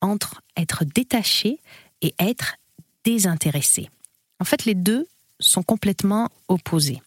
entre 0.00 0.42
être 0.56 0.84
détaché 0.84 1.60
et 2.02 2.14
être 2.18 2.56
désintéressé. 3.04 3.90
En 4.40 4.44
fait, 4.44 4.64
les 4.64 4.74
deux 4.74 5.06
sont 5.38 5.62
complètement 5.62 6.30
opposés. 6.48 7.00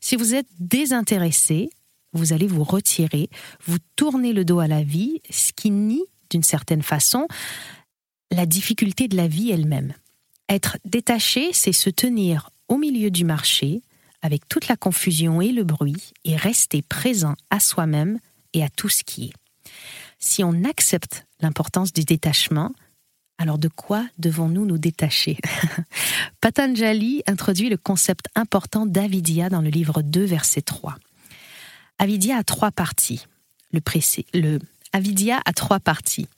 Si 0.00 0.16
vous 0.16 0.34
êtes 0.34 0.48
désintéressé, 0.58 1.70
vous 2.12 2.32
allez 2.32 2.46
vous 2.46 2.64
retirer, 2.64 3.28
vous 3.64 3.78
tournez 3.96 4.32
le 4.32 4.44
dos 4.44 4.60
à 4.60 4.66
la 4.66 4.82
vie, 4.82 5.20
ce 5.30 5.52
qui 5.52 5.70
nie, 5.70 6.04
d'une 6.30 6.42
certaine 6.42 6.82
façon, 6.82 7.26
la 8.30 8.46
difficulté 8.46 9.08
de 9.08 9.16
la 9.16 9.28
vie 9.28 9.50
elle-même. 9.50 9.94
Être 10.48 10.78
détaché, 10.84 11.52
c'est 11.52 11.72
se 11.72 11.90
tenir 11.90 12.50
au 12.68 12.76
milieu 12.76 13.10
du 13.10 13.24
marché, 13.24 13.82
avec 14.22 14.48
toute 14.48 14.68
la 14.68 14.76
confusion 14.76 15.40
et 15.40 15.52
le 15.52 15.64
bruit, 15.64 16.12
et 16.24 16.36
rester 16.36 16.82
présent 16.82 17.34
à 17.50 17.60
soi-même 17.60 18.18
et 18.52 18.64
à 18.64 18.68
tout 18.68 18.88
ce 18.88 19.04
qui 19.04 19.26
est. 19.26 19.32
Si 20.18 20.42
on 20.42 20.64
accepte 20.64 21.26
l'importance 21.40 21.92
du 21.92 22.02
détachement, 22.02 22.72
alors 23.38 23.58
de 23.58 23.68
quoi 23.68 24.04
devons-nous 24.18 24.66
nous 24.66 24.78
détacher? 24.78 25.38
Patanjali 26.40 27.22
introduit 27.26 27.68
le 27.68 27.76
concept 27.76 28.26
important 28.34 28.84
d'avidya 28.84 29.48
dans 29.48 29.60
le 29.60 29.68
livre 29.68 30.02
2, 30.02 30.24
verset 30.24 30.62
3. 30.62 30.96
Avidya 31.98 32.36
a 32.38 32.44
trois 32.44 32.70
parties. 32.70 33.26
Le, 33.72 34.58
a 34.92 35.52
trois 35.52 35.80
parties. 35.80 36.28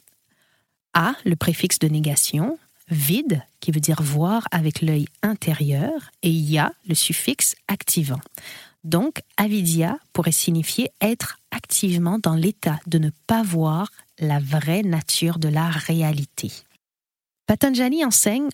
A, 0.95 1.15
le 1.25 1.37
préfixe 1.37 1.79
de 1.79 1.89
négation, 1.89 2.59
vide, 2.89 3.43
qui 3.61 3.71
veut 3.71 3.81
dire 3.81 4.03
voir 4.03 4.49
avec 4.51 4.83
l'œil 4.83 5.07
intérieur, 5.23 6.11
et 6.23 6.31
ya, 6.31 6.73
le 6.89 6.95
suffixe 6.95 7.55
activant. 7.69 8.21
Donc, 8.83 9.23
avidya 9.37 9.99
pourrait 10.13 10.33
signifier 10.33 10.91
être 11.01 11.39
activement 11.51 12.19
dans 12.19 12.35
l'état 12.35 12.81
de 12.87 12.99
ne 12.99 13.11
pas 13.27 13.43
voir 13.43 13.91
la 14.19 14.39
vraie 14.39 14.83
nature 14.83 15.39
de 15.39 15.49
la 15.49 15.69
réalité. 15.69 16.51
Patanjali 17.47 18.05
enseigne 18.05 18.49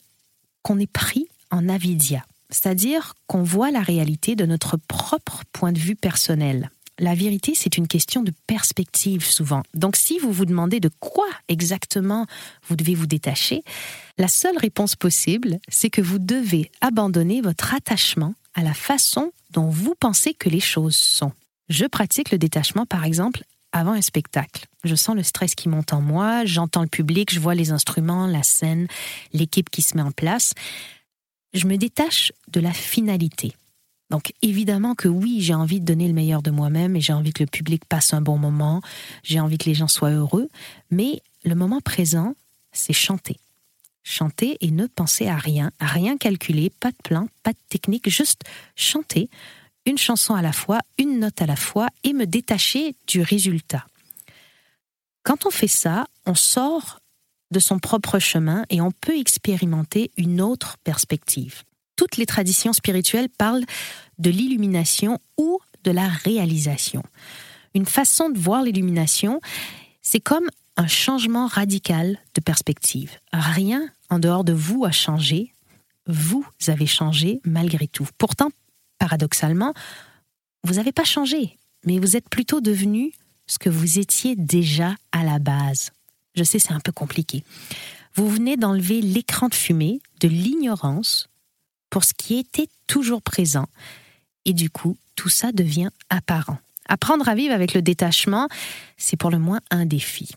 qu'on 0.63 0.81
est 0.81 0.91
pris 0.91 1.29
en 1.51 1.69
avidya, 1.69 2.25
c'est-à-dire 2.51 3.15
qu'on 3.27 3.45
voit 3.45 3.71
la 3.71 3.83
réalité 3.83 4.35
de 4.35 4.47
notre 4.47 4.77
propre 4.77 5.45
point 5.53 5.73
de 5.73 5.79
vue 5.79 5.97
personnel. 5.97 6.71
La 6.99 7.15
vérité, 7.15 7.53
c'est 7.55 7.77
une 7.77 7.89
question 7.89 8.23
de 8.23 8.33
perspective 8.47 9.25
souvent. 9.25 9.63
Donc 9.75 9.97
si 9.97 10.19
vous 10.19 10.33
vous 10.33 10.47
demandez 10.47 10.81
de 10.81 10.91
quoi 11.01 11.29
exactement 11.49 12.27
vous 12.69 12.77
devez 12.77 12.95
vous 12.95 13.07
détacher, 13.07 13.63
la 14.17 14.29
seule 14.29 14.57
réponse 14.57 14.97
possible, 14.97 15.59
c'est 15.69 15.91
que 15.91 16.01
vous 16.01 16.19
devez 16.19 16.71
abandonner 16.81 17.43
votre 17.43 17.75
attachement 17.75 18.35
à 18.55 18.63
la 18.63 18.73
façon 18.73 19.33
dont 19.51 19.69
vous 19.69 19.95
pensez 19.95 20.33
que 20.33 20.49
les 20.49 20.61
choses 20.61 20.97
sont. 20.97 21.33
Je 21.69 21.85
pratique 21.85 22.31
le 22.31 22.39
détachement, 22.39 22.87
par 22.87 23.05
exemple, 23.05 23.43
avant 23.73 23.93
un 23.93 24.01
spectacle. 24.01 24.67
Je 24.85 24.95
sens 24.95 25.15
le 25.15 25.23
stress 25.23 25.55
qui 25.55 25.69
monte 25.69 25.93
en 25.93 26.01
moi, 26.01 26.47
j'entends 26.47 26.83
le 26.83 26.89
public, 26.89 27.33
je 27.33 27.41
vois 27.41 27.55
les 27.55 27.73
instruments, 27.73 28.27
la 28.27 28.43
scène, 28.43 28.87
l'équipe 29.35 29.69
qui 29.69 29.83
se 29.83 29.97
met 29.97 30.03
en 30.03 30.13
place. 30.13 30.55
Je 31.53 31.67
me 31.67 31.77
détache 31.77 32.33
de 32.49 32.61
la 32.61 32.73
finalité. 32.73 33.53
Donc 34.11 34.33
évidemment 34.43 34.95
que 34.95 35.09
oui, 35.09 35.41
j'ai 35.41 35.55
envie 35.55 35.81
de 35.81 35.85
donner 35.85 36.07
le 36.07 36.15
meilleur 36.15 36.43
de 36.43 36.51
moi-même 36.51 36.95
et 36.97 37.01
j'ai 37.01 37.13
envie 37.13 37.33
que 37.33 37.43
le 37.43 37.49
public 37.49 37.85
passe 37.85 38.15
un 38.15 38.21
bon 38.21 38.39
moment, 38.39 38.81
j'ai 39.25 39.41
envie 39.41 39.59
que 39.59 39.69
les 39.69 39.75
gens 39.75 39.89
soient 39.89 40.11
heureux, 40.11 40.49
mais 40.91 41.23
le 41.45 41.55
moment 41.55 41.81
présent, 41.81 42.35
c'est 42.73 42.93
chanter 42.93 43.39
chanter 44.07 44.57
et 44.61 44.71
ne 44.71 44.87
penser 44.87 45.27
à 45.27 45.37
rien, 45.37 45.73
à 45.81 45.87
rien 45.87 46.17
calculer, 46.17 46.71
pas 46.71 46.93
de 46.93 46.97
plan, 47.03 47.29
pas 47.43 47.53
de 47.53 47.59
technique, 47.69 48.09
juste 48.09 48.43
chanter 48.77 49.29
une 49.85 49.99
chanson 49.99 50.35
à 50.35 50.43
la 50.43 50.53
fois, 50.53 50.81
une 50.99 51.19
note 51.19 51.43
à 51.43 51.47
la 51.47 51.57
fois 51.57 51.89
et 52.05 52.13
me 52.13 52.25
détacher 52.25 52.95
du 53.07 53.21
résultat. 53.21 53.85
Quand 55.23 55.45
on 55.45 55.51
fait 55.51 55.69
ça, 55.69 56.07
on 56.25 56.35
sort 56.35 57.01
de 57.51 57.59
son 57.59 57.79
propre 57.79 58.19
chemin 58.19 58.65
et 58.71 58.81
on 58.81 58.93
peut 58.93 59.19
expérimenter 59.19 60.11
une 60.17 60.41
autre 60.41 60.77
perspective. 60.85 61.63
Toutes 61.97 62.17
les 62.17 62.27
traditions 62.27 62.73
spirituelles 62.73 63.29
parlent 63.29 63.65
de 64.19 64.31
l'illumination 64.31 65.19
ou 65.37 65.59
de 65.85 65.91
la 65.91 66.09
réalisation. 66.09 67.03
Une 67.75 67.87
façon 67.87 68.31
de 68.31 68.39
voir 68.39 68.63
l'illumination, 68.63 69.41
c'est 70.03 70.21
comme 70.21 70.49
un 70.77 70.87
changement 70.87 71.47
radical 71.47 72.19
de 72.35 72.41
perspective. 72.41 73.19
Rien 73.33 73.89
en 74.11 74.19
dehors 74.19 74.45
de 74.45 74.53
vous 74.53 74.85
a 74.85 74.91
changé. 74.91 75.53
Vous 76.07 76.45
avez 76.69 76.87
changé 76.87 77.41
malgré 77.45 77.89
tout. 77.89 78.07
Pourtant, 78.19 78.51
paradoxalement, 78.99 79.75
vous 80.65 80.75
n'avez 80.75 80.93
pas 80.93 81.05
changé, 81.05 81.59
mais 81.85 81.99
vous 81.99 82.17
êtes 82.17 82.29
plutôt 82.29 82.61
devenu 82.61 83.13
ce 83.47 83.59
que 83.59 83.71
vous 83.71 83.99
étiez 83.99 84.37
déjà 84.37 84.95
à 85.13 85.25
la 85.25 85.39
base. 85.39 85.93
Je 86.35 86.45
sais, 86.45 86.59
c'est 86.59 86.73
un 86.73 86.81
peu 86.81 86.93
compliqué. 86.93 87.45
Vous 88.15 88.29
venez 88.29 88.57
d'enlever 88.57 89.01
l'écran 89.01 89.49
de 89.49 89.55
fumée 89.55 90.01
de 90.21 90.29
l'ignorance 90.29 91.29
pour 91.91 92.05
ce 92.05 92.15
qui 92.15 92.39
était 92.39 92.69
toujours 92.87 93.23
présent. 93.23 93.67
Et 94.45 94.53
du 94.53 94.71
coup, 94.71 94.97
tout 95.17 95.29
ça 95.29 95.53
devient 95.53 95.91
apparent. 96.11 96.59
Apprendre 96.89 97.29
à 97.29 97.35
vivre 97.35 97.55
avec 97.55 97.75
le 97.75 97.83
détachement, 97.83 98.49
c'est 98.97 99.17
pour 99.17 99.31
le 99.31 99.39
moins 99.39 99.61
un 99.71 99.87
défi 99.87 100.35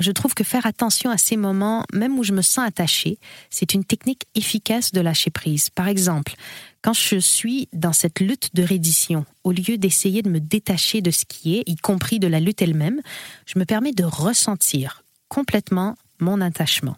je 0.00 0.10
trouve 0.10 0.34
que 0.34 0.44
faire 0.44 0.66
attention 0.66 1.10
à 1.10 1.18
ces 1.18 1.36
moments, 1.36 1.84
même 1.92 2.18
où 2.18 2.24
je 2.24 2.32
me 2.32 2.42
sens 2.42 2.66
attachée, 2.66 3.18
c'est 3.50 3.74
une 3.74 3.84
technique 3.84 4.24
efficace 4.34 4.92
de 4.92 5.00
lâcher 5.00 5.30
prise. 5.30 5.70
Par 5.70 5.88
exemple, 5.88 6.34
quand 6.82 6.94
je 6.94 7.18
suis 7.18 7.68
dans 7.72 7.92
cette 7.92 8.20
lutte 8.20 8.54
de 8.54 8.62
reddition, 8.62 9.24
au 9.44 9.52
lieu 9.52 9.76
d'essayer 9.76 10.22
de 10.22 10.30
me 10.30 10.40
détacher 10.40 11.02
de 11.02 11.10
ce 11.10 11.24
qui 11.26 11.58
est, 11.58 11.62
y 11.66 11.76
compris 11.76 12.18
de 12.18 12.26
la 12.26 12.40
lutte 12.40 12.62
elle-même, 12.62 13.00
je 13.46 13.58
me 13.58 13.64
permets 13.64 13.92
de 13.92 14.04
ressentir 14.04 15.04
complètement 15.28 15.96
mon 16.18 16.40
attachement. 16.40 16.96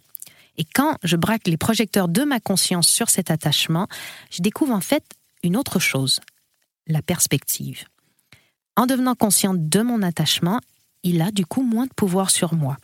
Et 0.58 0.64
quand 0.64 0.96
je 1.02 1.16
braque 1.16 1.48
les 1.48 1.56
projecteurs 1.56 2.08
de 2.08 2.24
ma 2.24 2.40
conscience 2.40 2.88
sur 2.88 3.10
cet 3.10 3.30
attachement, 3.30 3.88
je 4.30 4.42
découvre 4.42 4.74
en 4.74 4.80
fait 4.80 5.04
une 5.42 5.56
autre 5.56 5.78
chose, 5.78 6.20
la 6.86 7.02
perspective. 7.02 7.84
En 8.76 8.86
devenant 8.86 9.14
conscient 9.14 9.54
de 9.54 9.80
mon 9.80 10.02
attachement, 10.02 10.60
il 11.02 11.20
a 11.20 11.30
du 11.30 11.46
coup 11.46 11.62
moins 11.62 11.86
de 11.86 11.94
pouvoir 11.94 12.30
sur 12.30 12.54
moi. 12.54 12.76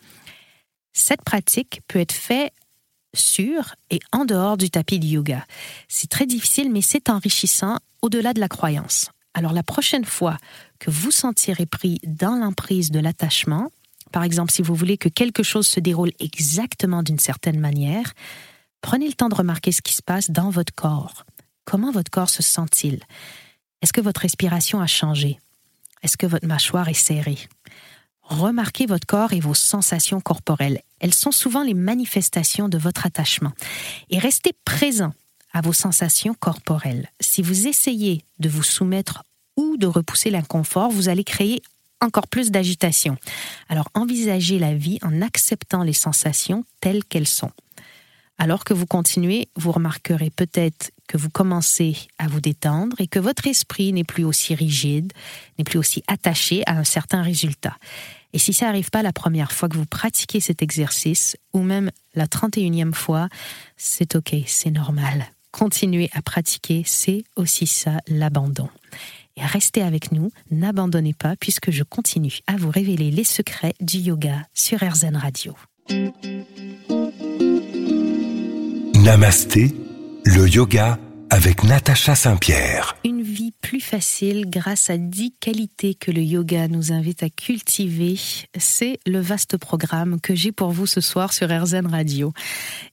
Cette 0.93 1.23
pratique 1.23 1.81
peut 1.89 2.01
être 2.01 2.13
faite 2.13 2.53
sur 3.15 3.75
et 3.91 4.01
en 4.13 4.25
dehors 4.25 4.57
du 4.57 4.71
tapis 4.71 4.99
du 4.99 5.09
yoga. 5.09 5.45
C'est 5.89 6.11
très 6.11 6.27
difficile, 6.27 6.71
mais 6.71 6.83
c'est 6.83 7.09
enrichissant 7.09 7.79
au-delà 8.03 8.35
de 8.35 8.41
la 8.41 8.49
croyance. 8.49 9.11
Alors 9.35 9.53
la 9.53 9.63
prochaine 9.63 10.05
fois 10.05 10.37
que 10.79 10.91
vous 10.91 11.11
sentirez 11.11 11.67
pris 11.67 12.01
dans 12.05 12.37
l'emprise 12.37 12.91
de 12.91 13.01
l'attachement, 13.01 13.71
par 14.11 14.25
exemple 14.25 14.53
si 14.53 14.63
vous 14.63 14.75
voulez 14.75 14.99
que 14.99 15.09
quelque 15.09 15.43
chose 15.43 15.67
se 15.67 15.81
déroule 15.81 16.13
exactement 16.21 17.03
d'une 17.03 17.19
certaine 17.19 17.61
manière, 17.61 18.13
prenez 18.81 19.07
le 19.07 19.15
temps 19.15 19.29
de 19.29 19.35
remarquer 19.35 19.73
ce 19.73 19.83
qui 19.83 19.95
se 19.95 20.03
passe 20.03 20.31
dans 20.31 20.51
votre 20.51 20.75
corps. 20.75 21.25
Comment 21.65 21.93
votre 21.93 22.11
corps 22.11 22.31
se 22.31 22.43
sent-il? 22.43 23.03
Est-ce 23.83 23.93
que 23.93 24.01
votre 24.01 24.23
respiration 24.23 24.81
a 24.81 24.87
changé? 24.87 25.39
Est-ce 26.03 26.17
que 26.17 26.27
votre 26.27 26.47
mâchoire 26.47 26.89
est 26.89 26.95
serrée? 26.95 27.39
Remarquez 28.23 28.87
votre 28.87 29.07
corps 29.07 29.33
et 29.33 29.41
vos 29.41 29.55
sensations 29.55 30.21
corporelles. 30.21 30.81
Elles 31.01 31.15
sont 31.15 31.33
souvent 31.33 31.63
les 31.63 31.75
manifestations 31.75 32.69
de 32.69 32.77
votre 32.77 33.07
attachement. 33.07 33.53
Et 34.11 34.19
restez 34.19 34.53
présent 34.65 35.13
à 35.53 35.61
vos 35.61 35.73
sensations 35.73 36.35
corporelles. 36.35 37.11
Si 37.21 37.41
vous 37.41 37.67
essayez 37.67 38.23
de 38.39 38.49
vous 38.49 38.63
soumettre 38.63 39.23
ou 39.57 39.77
de 39.77 39.87
repousser 39.87 40.31
l'inconfort, 40.31 40.91
vous 40.91 41.09
allez 41.09 41.25
créer 41.25 41.63
encore 42.01 42.29
plus 42.29 42.51
d'agitation. 42.51 43.17
Alors 43.69 43.89
envisagez 43.95 44.59
la 44.59 44.75
vie 44.75 44.99
en 45.03 45.23
acceptant 45.23 45.83
les 45.83 45.93
sensations 45.93 46.65
telles 46.81 47.05
qu'elles 47.05 47.29
sont. 47.29 47.53
Alors 48.39 48.65
que 48.65 48.73
vous 48.73 48.87
continuez, 48.87 49.49
vous 49.57 49.73
remarquerez 49.73 50.31
peut-être 50.31 50.93
que 51.09 51.17
vous 51.17 51.29
commencez 51.29 51.97
à 52.19 52.29
vous 52.29 52.41
détendre 52.41 53.01
et 53.01 53.09
que 53.09 53.19
votre 53.19 53.49
esprit 53.49 53.93
n'est 53.93 54.05
plus 54.05 54.25
aussi 54.25 54.55
rigide, 54.55 55.13
n'est 55.59 55.65
plus 55.65 55.79
aussi 55.79 56.05
attaché 56.07 56.63
à 56.67 56.79
un 56.79 56.85
certain 56.85 57.23
résultat. 57.23 57.77
Et 58.33 58.39
si 58.39 58.53
ça 58.53 58.67
n'arrive 58.67 58.91
pas 58.91 59.03
la 59.03 59.13
première 59.13 59.51
fois 59.51 59.69
que 59.69 59.77
vous 59.77 59.87
pratiquez 59.87 60.41
cet 60.41 60.63
exercice, 60.63 61.37
ou 61.53 61.63
même 61.63 61.91
la 62.15 62.27
31e 62.27 62.93
fois, 62.93 63.29
c'est 63.77 64.15
ok, 64.15 64.37
c'est 64.47 64.71
normal. 64.71 65.27
Continuez 65.51 66.11
à 66.13 66.23
pratiquer, 66.23 66.83
c'est 66.87 67.25
aussi 67.37 67.67
ça 67.67 67.99
l'abandon. 68.07 68.69
Et 69.39 69.47
restez 69.47 69.83
avec 69.83 70.11
nous, 70.11 70.31
n'abandonnez 70.51 71.15
pas 71.15 71.37
puisque 71.37 71.71
je 71.71 71.85
continue 71.85 72.39
à 72.47 72.57
vous 72.57 72.71
révéler 72.71 73.11
les 73.11 73.25
secrets 73.25 73.75
du 73.81 73.99
yoga 73.99 74.43
sur 74.53 74.79
RZN 74.81 75.17
Radio. 75.17 75.55
Namasté, 78.95 79.75
le 80.25 80.49
yoga 80.49 80.99
avec 81.31 81.63
Natacha 81.63 82.17
Saint-Pierre. 82.17 82.97
Une 83.05 83.23
vie 83.23 83.53
plus 83.53 83.81
facile 83.81 84.49
grâce 84.49 84.91
à 84.91 84.97
dix 84.97 85.33
qualités 85.39 85.95
que 85.95 86.11
le 86.11 86.23
yoga 86.23 86.67
nous 86.67 86.91
invite 86.91 87.23
à 87.23 87.31
cultiver. 87.31 88.19
C'est 88.59 88.99
le 89.07 89.21
vaste 89.21 89.57
programme 89.57 90.21
que 90.21 90.35
j'ai 90.35 90.53
pour 90.53 90.73
vous 90.73 90.87
ce 90.87 91.01
soir 91.01 91.33
sur 91.33 91.49
RZN 91.49 91.87
Radio. 91.87 92.33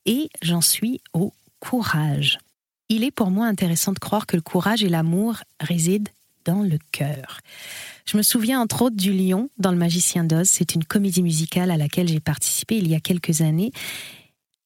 Et 0.06 0.30
j'en 0.44 0.62
suis 0.62 1.02
au 1.14 1.34
courage. 1.60 2.38
Il 2.90 3.04
est 3.04 3.12
pour 3.12 3.32
moi 3.32 3.48
intéressant 3.48 3.94
de 3.94 4.00
croire 4.00 4.28
que 4.28 4.36
le 4.36 4.44
courage 4.44 4.84
et 4.84 4.90
l'amour 4.90 5.38
résident 5.60 6.12
dans 6.46 6.62
le 6.62 6.78
cœur. 6.92 7.40
Je 8.06 8.18
me 8.18 8.22
souviens 8.24 8.62
entre 8.62 8.84
autres 8.84 8.96
du 8.96 9.12
Lion 9.12 9.50
dans 9.58 9.72
Le 9.72 9.78
Magicien 9.78 10.24
d'Oz. 10.24 10.48
C'est 10.48 10.76
une 10.76 10.86
comédie 10.86 11.24
musicale 11.24 11.72
à 11.72 11.78
laquelle 11.78 12.08
j'ai 12.08 12.20
participé 12.20 12.78
il 12.78 12.88
y 12.88 12.96
a 12.96 13.00
quelques 13.00 13.42
années. 13.42 13.72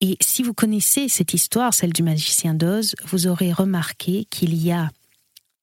Et 0.01 0.17
si 0.21 0.43
vous 0.43 0.53
connaissez 0.53 1.09
cette 1.09 1.33
histoire, 1.33 1.73
celle 1.73 1.93
du 1.93 2.03
magicien 2.03 2.53
d'Oz, 2.53 2.95
vous 3.05 3.27
aurez 3.27 3.51
remarqué 3.51 4.25
qu'il 4.29 4.55
y 4.55 4.71
a 4.71 4.89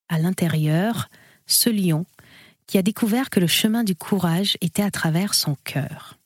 à 0.09 0.19
l'intérieur 0.19 1.09
ce 1.47 1.71
lion 1.71 2.07
qui 2.67 2.79
a 2.79 2.83
découvert 2.83 3.31
que 3.31 3.41
le 3.41 3.47
chemin 3.47 3.85
du 3.85 3.95
courage 3.95 4.57
était 4.61 4.83
à 4.83 4.91
travers 4.91 5.35
son 5.35 5.57
cœur. 5.65 6.19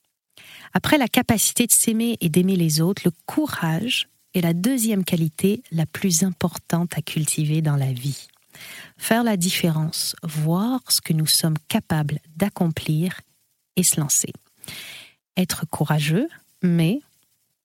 Après 0.73 0.97
la 0.97 1.07
capacité 1.07 1.67
de 1.67 1.71
s'aimer 1.71 2.17
et 2.21 2.29
d'aimer 2.29 2.55
les 2.55 2.81
autres, 2.81 3.03
le 3.05 3.11
courage 3.25 4.07
est 4.33 4.41
la 4.41 4.53
deuxième 4.53 5.03
qualité 5.03 5.61
la 5.71 5.85
plus 5.85 6.23
importante 6.23 6.97
à 6.97 7.01
cultiver 7.01 7.61
dans 7.61 7.75
la 7.75 7.91
vie. 7.91 8.27
Faire 8.97 9.23
la 9.23 9.37
différence, 9.37 10.15
voir 10.23 10.79
ce 10.89 11.01
que 11.01 11.13
nous 11.13 11.27
sommes 11.27 11.57
capables 11.67 12.19
d'accomplir 12.35 13.21
et 13.75 13.83
se 13.83 13.99
lancer. 13.99 14.31
Être 15.37 15.65
courageux, 15.69 16.27
mais 16.61 17.01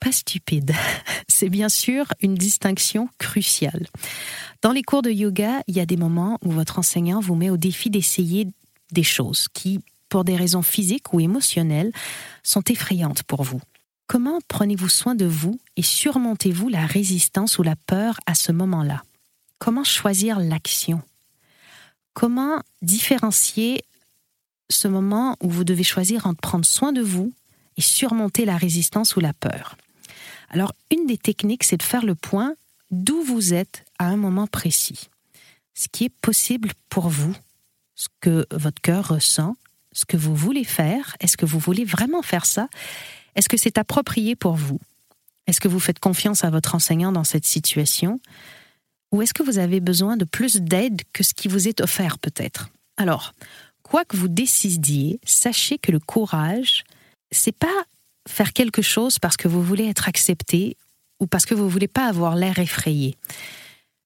pas 0.01 0.12
stupide. 0.12 0.72
C'est 1.29 1.49
bien 1.49 1.68
sûr 1.68 2.07
une 2.20 2.35
distinction 2.35 3.09
cruciale. 3.18 3.87
Dans 4.62 4.72
les 4.72 4.83
cours 4.83 5.03
de 5.03 5.11
yoga, 5.11 5.62
il 5.66 5.77
y 5.77 5.81
a 5.81 5.87
des 5.87 5.96
moments 5.96 6.38
où 6.44 6.51
votre 6.51 6.79
enseignant 6.79 7.20
vous 7.20 7.35
met 7.35 7.51
au 7.51 7.57
défi 7.57 7.90
d'essayer 7.90 8.49
des 8.92 9.03
choses 9.03 9.49
qui, 9.49 9.81
pour 10.09 10.25
des 10.25 10.37
raisons 10.37 10.62
physiques 10.62 11.12
ou 11.12 11.20
émotionnelles, 11.20 11.92
sont 12.42 12.62
effrayantes 12.62 13.22
pour 13.25 13.42
vous. 13.42 13.61
Comment 14.07 14.38
prenez-vous 14.46 14.88
soin 14.88 15.14
de 15.16 15.27
vous 15.27 15.59
et 15.77 15.83
surmontez-vous 15.83 16.68
la 16.68 16.87
résistance 16.87 17.59
ou 17.59 17.62
la 17.62 17.75
peur 17.75 18.20
à 18.27 18.35
ce 18.35 18.53
moment-là? 18.53 19.03
Comment 19.59 19.85
choisir 19.85 20.38
l'action? 20.38 21.03
Comment 22.14 22.62
différencier 22.83 23.85
ce 24.71 24.88
moment 24.88 25.37
où 25.40 25.51
vous 25.51 25.64
devez 25.64 25.85
choisir 25.85 26.27
entre 26.27 26.40
prendre 26.40 26.64
soin 26.64 26.92
de 26.92 27.03
vous 27.03 27.33
et 27.77 27.83
surmonter 27.83 28.45
la 28.45 28.57
résistance 28.57 29.16
ou 29.16 29.21
la 29.21 29.33
peur? 29.33 29.77
Alors, 30.51 30.73
une 30.90 31.07
des 31.07 31.19
techniques, 31.19 31.64
c'est 31.64 31.77
de 31.77 31.83
faire 31.83 32.05
le 32.05 32.14
point 32.14 32.55
d'où 32.90 33.23
vous 33.23 33.53
êtes 33.53 33.85
à 33.99 34.07
un 34.07 34.16
moment 34.16 34.47
précis. 34.47 35.09
Ce 35.75 35.88
qui 35.88 36.05
est 36.05 36.14
possible 36.21 36.71
pour 36.88 37.09
vous, 37.09 37.35
ce 37.95 38.09
que 38.21 38.47
votre 38.51 38.81
cœur 38.81 39.09
ressent, 39.09 39.57
ce 39.92 40.05
que 40.05 40.16
vous 40.16 40.35
voulez 40.35 40.64
faire. 40.64 41.16
Est-ce 41.21 41.37
que 41.37 41.47
vous 41.47 41.59
voulez 41.59 41.85
vraiment 41.85 42.23
faire 42.23 42.47
ça? 42.47 42.69
Est-ce 43.35 43.49
que 43.49 43.57
c'est 43.57 43.79
approprié 43.79 44.37
pour 44.37 44.55
vous? 44.55 44.79
Est-ce 45.47 45.61
que 45.61 45.69
vous 45.69 45.81
faites 45.81 45.99
confiance 45.99 46.45
à 46.45 46.51
votre 46.51 46.75
enseignant 46.75 47.12
dans 47.12 47.25
cette 47.25 47.47
situation? 47.47 48.21
Ou 49.12 49.23
est-ce 49.23 49.35
que 49.35 49.42
vous 49.42 49.59
avez 49.59 49.81
besoin 49.81 50.16
de 50.16 50.25
plus 50.25 50.57
d'aide 50.57 51.03
que 51.12 51.23
ce 51.23 51.35
qui 51.35 51.49
vous 51.49 51.69
est 51.69 51.81
offert 51.81 52.19
peut-être? 52.19 52.71
Alors, 52.97 53.33
quoi 53.83 54.05
que 54.05 54.16
vous 54.16 54.29
décidiez, 54.29 55.21
sachez 55.25 55.79
que 55.79 55.92
le 55.92 56.01
courage, 56.01 56.85
c'est 57.31 57.57
pas 57.57 57.85
faire 58.29 58.53
quelque 58.53 58.83
chose 58.83 59.19
parce 59.19 59.37
que 59.37 59.49
vous 59.49 59.62
voulez 59.62 59.87
être 59.87 60.09
accepté 60.09 60.77
ou 61.21 61.27
parce 61.27 61.47
que 61.47 61.55
vous 61.55 61.69
voulez 61.69 61.88
pas 61.88 62.07
avoir 62.07 62.35
l'air 62.35 62.59
effrayé. 62.59 63.16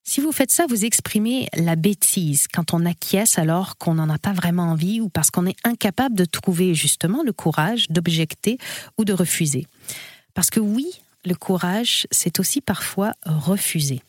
Si 0.03 0.19
vous 0.19 0.31
faites 0.31 0.51
ça, 0.51 0.65
vous 0.67 0.83
exprimez 0.83 1.47
la 1.53 1.75
bêtise 1.75 2.47
quand 2.47 2.73
on 2.73 2.85
acquiesce 2.85 3.37
alors 3.37 3.77
qu'on 3.77 3.95
n'en 3.95 4.09
a 4.09 4.17
pas 4.17 4.33
vraiment 4.33 4.63
envie 4.63 4.99
ou 4.99 5.09
parce 5.09 5.29
qu'on 5.29 5.45
est 5.45 5.57
incapable 5.63 6.15
de 6.15 6.25
trouver 6.25 6.73
justement 6.73 7.23
le 7.23 7.33
courage 7.33 7.87
d'objecter 7.89 8.57
ou 8.97 9.05
de 9.05 9.13
refuser. 9.13 9.67
Parce 10.33 10.49
que 10.49 10.59
oui, 10.59 11.01
le 11.23 11.35
courage, 11.35 12.07
c'est 12.11 12.39
aussi 12.39 12.61
parfois 12.61 13.13
refuser. 13.25 14.01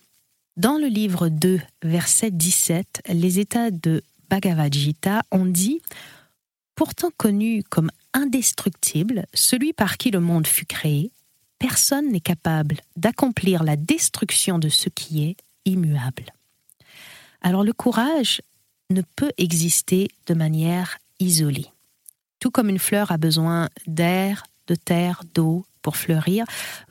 Dans 0.59 0.77
le 0.77 0.87
livre 0.87 1.31
2, 1.31 1.61
verset 1.83 2.31
17, 2.31 3.05
les 3.09 3.39
états 3.39 3.71
de 3.71 4.03
Bhagavad 4.29 4.75
Gita 4.75 5.23
ont 5.31 5.47
dit 5.47 5.81
Pourtant 6.75 7.11
connu 7.17 7.63
comme 7.63 7.91
indestructible, 8.13 9.25
celui 9.33 9.73
par 9.73 9.97
qui 9.97 10.11
le 10.11 10.21
monde 10.21 10.47
fut 10.47 10.67
créé, 10.67 11.11
personne 11.59 12.13
n'est 12.13 12.21
capable 12.21 12.77
d'accomplir 12.97 13.63
la 13.63 13.77
destruction 13.77 14.59
de 14.59 14.69
ce 14.69 14.91
qui 14.91 15.25
est 15.25 15.37
immuable. 15.65 16.27
Alors 17.41 17.65
le 17.65 17.73
courage 17.73 18.43
ne 18.91 19.01
peut 19.17 19.33
exister 19.39 20.09
de 20.27 20.35
manière 20.35 20.99
isolée. 21.19 21.71
Tout 22.41 22.51
comme 22.51 22.69
une 22.69 22.79
fleur 22.79 23.11
a 23.11 23.17
besoin 23.17 23.71
d'air, 23.87 24.43
de 24.67 24.75
terre, 24.75 25.23
d'eau 25.35 25.65
pour 25.83 25.97
fleurir, 25.97 26.45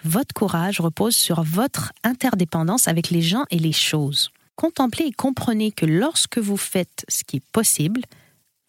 votre 0.04 0.34
courage 0.34 0.82
repose 0.82 1.16
sur 1.16 1.44
votre 1.44 1.94
interdépendance 2.04 2.88
avec 2.88 3.10
les 3.10 3.22
gens 3.22 3.46
et 3.50 3.60
les 3.60 3.72
choses. 3.72 4.30
Contemplez 4.56 5.06
et 5.06 5.12
comprenez 5.12 5.72
que 5.72 5.86
lorsque 5.86 6.38
vous 6.38 6.58
faites 6.58 7.06
ce 7.08 7.24
qui 7.24 7.38
est 7.38 7.52
possible, 7.52 8.02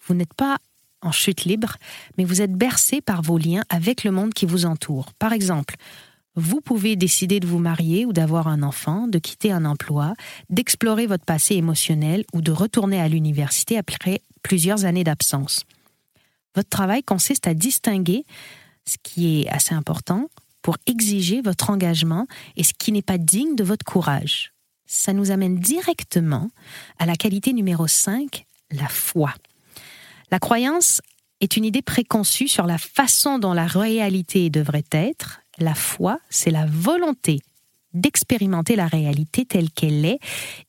vous 0.06 0.14
n'êtes 0.14 0.34
pas 0.34 0.58
en 1.02 1.12
chute 1.12 1.44
libre, 1.44 1.76
mais 2.16 2.24
vous 2.24 2.40
êtes 2.40 2.52
bercé 2.52 3.00
par 3.00 3.22
vos 3.22 3.36
liens 3.36 3.64
avec 3.68 4.04
le 4.04 4.12
monde 4.12 4.32
qui 4.32 4.46
vous 4.46 4.64
entoure. 4.64 5.12
Par 5.14 5.32
exemple, 5.32 5.74
vous 6.34 6.60
pouvez 6.60 6.96
décider 6.96 7.40
de 7.40 7.46
vous 7.46 7.58
marier 7.58 8.06
ou 8.06 8.12
d'avoir 8.12 8.46
un 8.46 8.62
enfant, 8.62 9.06
de 9.06 9.18
quitter 9.18 9.52
un 9.52 9.64
emploi, 9.64 10.14
d'explorer 10.48 11.06
votre 11.06 11.24
passé 11.24 11.56
émotionnel 11.56 12.24
ou 12.32 12.40
de 12.40 12.52
retourner 12.52 13.00
à 13.00 13.08
l'université 13.08 13.76
après 13.76 14.22
plusieurs 14.42 14.84
années 14.84 15.04
d'absence. 15.04 15.64
Votre 16.54 16.68
travail 16.68 17.02
consiste 17.02 17.46
à 17.46 17.54
distinguer 17.54 18.24
ce 18.86 18.96
qui 19.02 19.42
est 19.42 19.48
assez 19.48 19.74
important 19.74 20.28
pour 20.62 20.76
exiger 20.86 21.42
votre 21.42 21.70
engagement 21.70 22.26
et 22.56 22.62
ce 22.62 22.72
qui 22.72 22.92
n'est 22.92 23.02
pas 23.02 23.18
digne 23.18 23.56
de 23.56 23.64
votre 23.64 23.84
courage. 23.84 24.52
Ça 24.86 25.12
nous 25.12 25.30
amène 25.30 25.58
directement 25.58 26.50
à 26.98 27.06
la 27.06 27.16
qualité 27.16 27.52
numéro 27.52 27.86
5, 27.86 28.44
la 28.70 28.88
foi. 28.88 29.34
La 30.30 30.38
croyance 30.38 31.00
est 31.40 31.56
une 31.56 31.64
idée 31.64 31.82
préconçue 31.82 32.48
sur 32.48 32.66
la 32.66 32.78
façon 32.78 33.38
dont 33.38 33.52
la 33.52 33.66
réalité 33.66 34.50
devrait 34.50 34.84
être. 34.92 35.40
La 35.58 35.74
foi, 35.74 36.18
c'est 36.30 36.50
la 36.50 36.66
volonté 36.66 37.40
d'expérimenter 37.94 38.76
la 38.76 38.86
réalité 38.86 39.44
telle 39.44 39.70
qu'elle 39.70 40.04
est, 40.04 40.18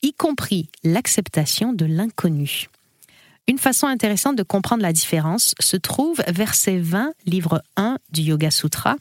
y 0.02 0.14
compris 0.14 0.70
l'acceptation 0.84 1.74
de 1.74 1.86
l'inconnu. 1.86 2.68
Une 3.48 3.58
façon 3.58 3.88
intéressante 3.88 4.38
de 4.38 4.44
comprendre 4.44 4.84
la 4.84 4.94
différence 4.94 5.54
se 5.60 5.76
trouve 5.76 6.22
verset 6.28 6.78
20, 6.78 7.14
livre 7.26 7.62
1 7.76 7.98
du 8.10 8.22
Yoga 8.22 8.52
Sutra. 8.52 8.96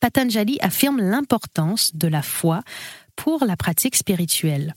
Patanjali 0.00 0.58
affirme 0.60 1.00
l'importance 1.00 1.94
de 1.94 2.08
la 2.08 2.22
foi 2.22 2.62
pour 3.14 3.44
la 3.44 3.56
pratique 3.56 3.94
spirituelle. 3.94 4.74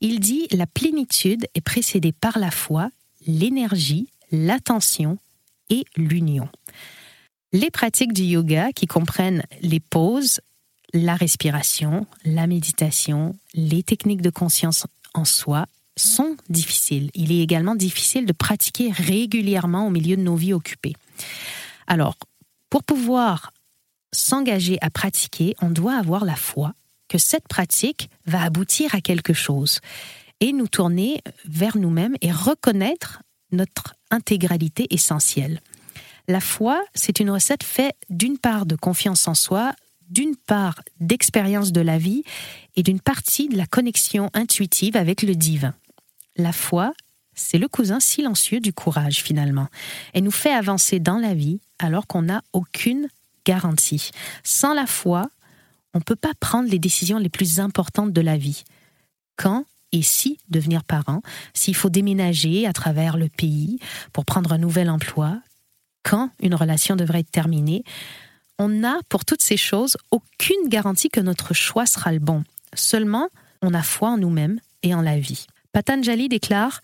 Il 0.00 0.18
dit 0.18 0.48
la 0.50 0.66
plénitude 0.66 1.46
est 1.54 1.60
précédée 1.60 2.10
par 2.10 2.40
la 2.40 2.50
foi, 2.50 2.90
l'énergie, 3.24 4.08
l'attention 4.32 5.16
et 5.70 5.84
l'union. 5.96 6.48
Les 7.52 7.70
pratiques 7.70 8.12
du 8.12 8.24
yoga 8.24 8.72
qui 8.72 8.88
comprennent 8.88 9.44
les 9.60 9.78
pauses, 9.78 10.40
la 10.92 11.14
respiration, 11.14 12.06
la 12.24 12.48
méditation, 12.48 13.36
les 13.54 13.84
techniques 13.84 14.22
de 14.22 14.30
conscience 14.30 14.86
en 15.14 15.24
soi 15.24 15.66
sont 15.96 16.36
difficiles. 16.48 17.10
Il 17.14 17.32
est 17.32 17.40
également 17.40 17.74
difficile 17.74 18.26
de 18.26 18.32
pratiquer 18.32 18.90
régulièrement 18.90 19.86
au 19.86 19.90
milieu 19.90 20.16
de 20.16 20.22
nos 20.22 20.36
vies 20.36 20.54
occupées. 20.54 20.94
Alors, 21.86 22.16
pour 22.70 22.82
pouvoir 22.82 23.52
s'engager 24.12 24.78
à 24.80 24.90
pratiquer, 24.90 25.54
on 25.60 25.70
doit 25.70 25.96
avoir 25.96 26.24
la 26.24 26.36
foi 26.36 26.74
que 27.08 27.18
cette 27.18 27.48
pratique 27.48 28.08
va 28.26 28.42
aboutir 28.42 28.94
à 28.94 29.00
quelque 29.00 29.34
chose 29.34 29.80
et 30.40 30.52
nous 30.52 30.68
tourner 30.68 31.20
vers 31.44 31.76
nous-mêmes 31.76 32.16
et 32.20 32.32
reconnaître 32.32 33.22
notre 33.52 33.94
intégralité 34.10 34.86
essentielle. 34.90 35.60
La 36.28 36.40
foi, 36.40 36.82
c'est 36.94 37.20
une 37.20 37.30
recette 37.30 37.62
faite 37.62 37.96
d'une 38.08 38.38
part 38.38 38.64
de 38.64 38.76
confiance 38.76 39.28
en 39.28 39.34
soi, 39.34 39.74
d'une 40.08 40.36
part 40.36 40.80
d'expérience 41.00 41.72
de 41.72 41.80
la 41.80 41.98
vie 41.98 42.22
et 42.76 42.82
d'une 42.82 43.00
partie 43.00 43.48
de 43.48 43.56
la 43.56 43.66
connexion 43.66 44.30
intuitive 44.34 44.96
avec 44.96 45.22
le 45.22 45.34
divin. 45.34 45.74
La 46.36 46.52
foi, 46.52 46.92
c'est 47.34 47.58
le 47.58 47.68
cousin 47.68 48.00
silencieux 48.00 48.60
du 48.60 48.72
courage 48.72 49.22
finalement, 49.22 49.68
et 50.14 50.20
nous 50.20 50.30
fait 50.30 50.52
avancer 50.52 51.00
dans 51.00 51.18
la 51.18 51.34
vie 51.34 51.60
alors 51.78 52.06
qu'on 52.06 52.22
n'a 52.22 52.42
aucune 52.52 53.08
garantie. 53.44 54.10
Sans 54.44 54.74
la 54.74 54.86
foi, 54.86 55.28
on 55.94 55.98
ne 55.98 56.04
peut 56.04 56.16
pas 56.16 56.32
prendre 56.38 56.70
les 56.70 56.78
décisions 56.78 57.18
les 57.18 57.28
plus 57.28 57.60
importantes 57.60 58.12
de 58.12 58.20
la 58.20 58.36
vie. 58.36 58.64
Quand 59.36 59.64
et 59.92 60.02
si 60.02 60.38
devenir 60.48 60.84
parent, 60.84 61.20
s'il 61.52 61.76
faut 61.76 61.90
déménager 61.90 62.66
à 62.66 62.72
travers 62.72 63.18
le 63.18 63.28
pays 63.28 63.78
pour 64.12 64.24
prendre 64.24 64.52
un 64.52 64.58
nouvel 64.58 64.88
emploi, 64.88 65.38
quand 66.02 66.30
une 66.40 66.54
relation 66.54 66.96
devrait 66.96 67.20
être 67.20 67.30
terminée, 67.30 67.84
on 68.58 68.68
n'a 68.68 68.98
pour 69.08 69.24
toutes 69.24 69.42
ces 69.42 69.56
choses 69.56 69.96
aucune 70.10 70.68
garantie 70.68 71.10
que 71.10 71.20
notre 71.20 71.52
choix 71.54 71.86
sera 71.86 72.12
le 72.12 72.18
bon. 72.18 72.42
Seulement, 72.74 73.28
on 73.60 73.74
a 73.74 73.82
foi 73.82 74.10
en 74.10 74.16
nous-mêmes 74.16 74.60
et 74.82 74.94
en 74.94 75.02
la 75.02 75.18
vie. 75.18 75.46
Patanjali 75.72 76.28
déclare 76.28 76.80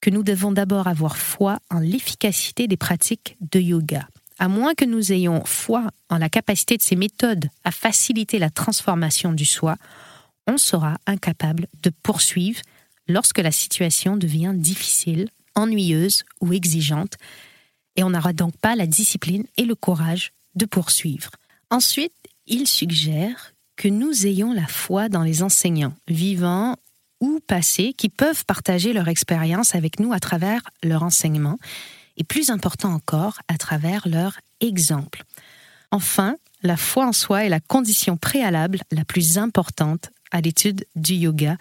que 0.00 0.10
nous 0.10 0.22
devons 0.22 0.52
d'abord 0.52 0.86
avoir 0.86 1.16
foi 1.16 1.58
en 1.70 1.80
l'efficacité 1.80 2.68
des 2.68 2.76
pratiques 2.76 3.36
de 3.40 3.60
yoga. 3.60 4.08
À 4.38 4.46
moins 4.46 4.74
que 4.74 4.84
nous 4.84 5.12
ayons 5.12 5.44
foi 5.44 5.90
en 6.08 6.18
la 6.18 6.28
capacité 6.28 6.76
de 6.76 6.82
ces 6.82 6.94
méthodes 6.94 7.48
à 7.64 7.72
faciliter 7.72 8.38
la 8.38 8.50
transformation 8.50 9.32
du 9.32 9.44
soi, 9.44 9.76
on 10.46 10.56
sera 10.56 10.98
incapable 11.06 11.66
de 11.82 11.90
poursuivre 11.90 12.60
lorsque 13.08 13.38
la 13.38 13.50
situation 13.50 14.16
devient 14.16 14.52
difficile, 14.54 15.28
ennuyeuse 15.56 16.24
ou 16.40 16.52
exigeante, 16.52 17.16
et 17.96 18.04
on 18.04 18.10
n'aura 18.10 18.32
donc 18.32 18.56
pas 18.56 18.76
la 18.76 18.86
discipline 18.86 19.44
et 19.56 19.64
le 19.64 19.74
courage 19.74 20.32
de 20.54 20.66
poursuivre. 20.66 21.30
Ensuite, 21.70 22.14
il 22.46 22.68
suggère 22.68 23.54
que 23.74 23.88
nous 23.88 24.26
ayons 24.26 24.52
la 24.52 24.66
foi 24.66 25.08
dans 25.08 25.22
les 25.22 25.42
enseignants, 25.42 25.94
vivants 26.06 26.76
ou 27.20 27.40
passés, 27.46 27.94
qui 27.96 28.08
peuvent 28.08 28.44
partager 28.44 28.92
leur 28.92 29.08
expérience 29.08 29.74
avec 29.74 30.00
nous 30.00 30.12
à 30.12 30.20
travers 30.20 30.62
leur 30.82 31.02
enseignement, 31.02 31.58
et 32.16 32.24
plus 32.24 32.50
important 32.50 32.92
encore, 32.92 33.38
à 33.48 33.56
travers 33.56 34.06
leur 34.08 34.38
exemple. 34.60 35.24
Enfin, 35.90 36.36
la 36.62 36.76
foi 36.76 37.06
en 37.06 37.12
soi 37.12 37.44
est 37.44 37.48
la 37.48 37.60
condition 37.60 38.16
préalable 38.16 38.80
la 38.90 39.04
plus 39.04 39.38
importante 39.38 40.10
à 40.32 40.40
l'étude 40.40 40.84
du 40.96 41.14
yoga 41.14 41.56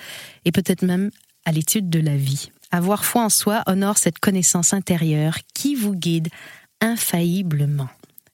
et 0.46 0.52
peut-être 0.52 0.82
même 0.82 1.12
à 1.46 1.52
l'étude 1.52 1.90
de 1.90 2.00
la 2.00 2.18
vie. 2.18 2.52
Avoir 2.72 3.06
foi 3.06 3.24
en 3.24 3.30
soi 3.30 3.64
honore 3.68 3.98
cette 3.98 4.20
connaissance 4.20 4.74
intérieure 4.74 5.38
qui 5.54 5.76
vous 5.76 5.94
guide 5.94 6.30
infailliblement. 6.82 7.90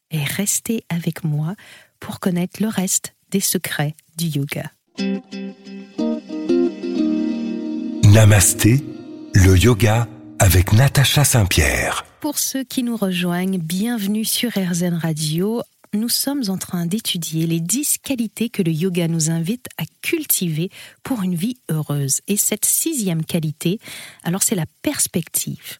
Et 0.10 0.24
restez 0.24 0.84
avec 0.90 1.24
moi 1.24 1.56
pour 2.00 2.20
connaître 2.20 2.62
le 2.62 2.70
reste 2.70 3.14
des 3.30 3.40
secrets 3.40 3.96
du 4.18 4.26
yoga. 4.26 4.72
Namasté, 8.14 8.84
le 9.34 9.58
yoga 9.58 10.08
avec 10.38 10.72
Natacha 10.72 11.24
Saint-Pierre. 11.24 12.06
Pour 12.20 12.38
ceux 12.38 12.64
qui 12.64 12.84
nous 12.84 12.96
rejoignent, 12.96 13.58
bienvenue 13.58 14.24
sur 14.24 14.52
RZN 14.52 14.94
Radio 14.94 15.64
nous 15.96 16.10
sommes 16.10 16.44
en 16.50 16.60
train 16.60 16.86
d'étudier 16.86 17.48
les 17.48 17.60
10 17.60 17.98
qualités 18.04 18.50
que 18.50 18.62
le 18.62 18.72
yoga 18.72 19.08
nous 19.08 19.32
invite 19.32 19.66
à 19.80 19.84
cultiver 20.04 20.70
pour 21.02 21.24
une 21.24 21.34
vie 21.34 21.58
heureuse. 21.72 22.22
Et 22.28 22.38
cette 22.38 22.66
sixième 22.66 23.26
qualité, 23.26 23.80
alors 24.24 24.44
c'est 24.44 24.54
la 24.54 24.68
perspective. 24.84 25.80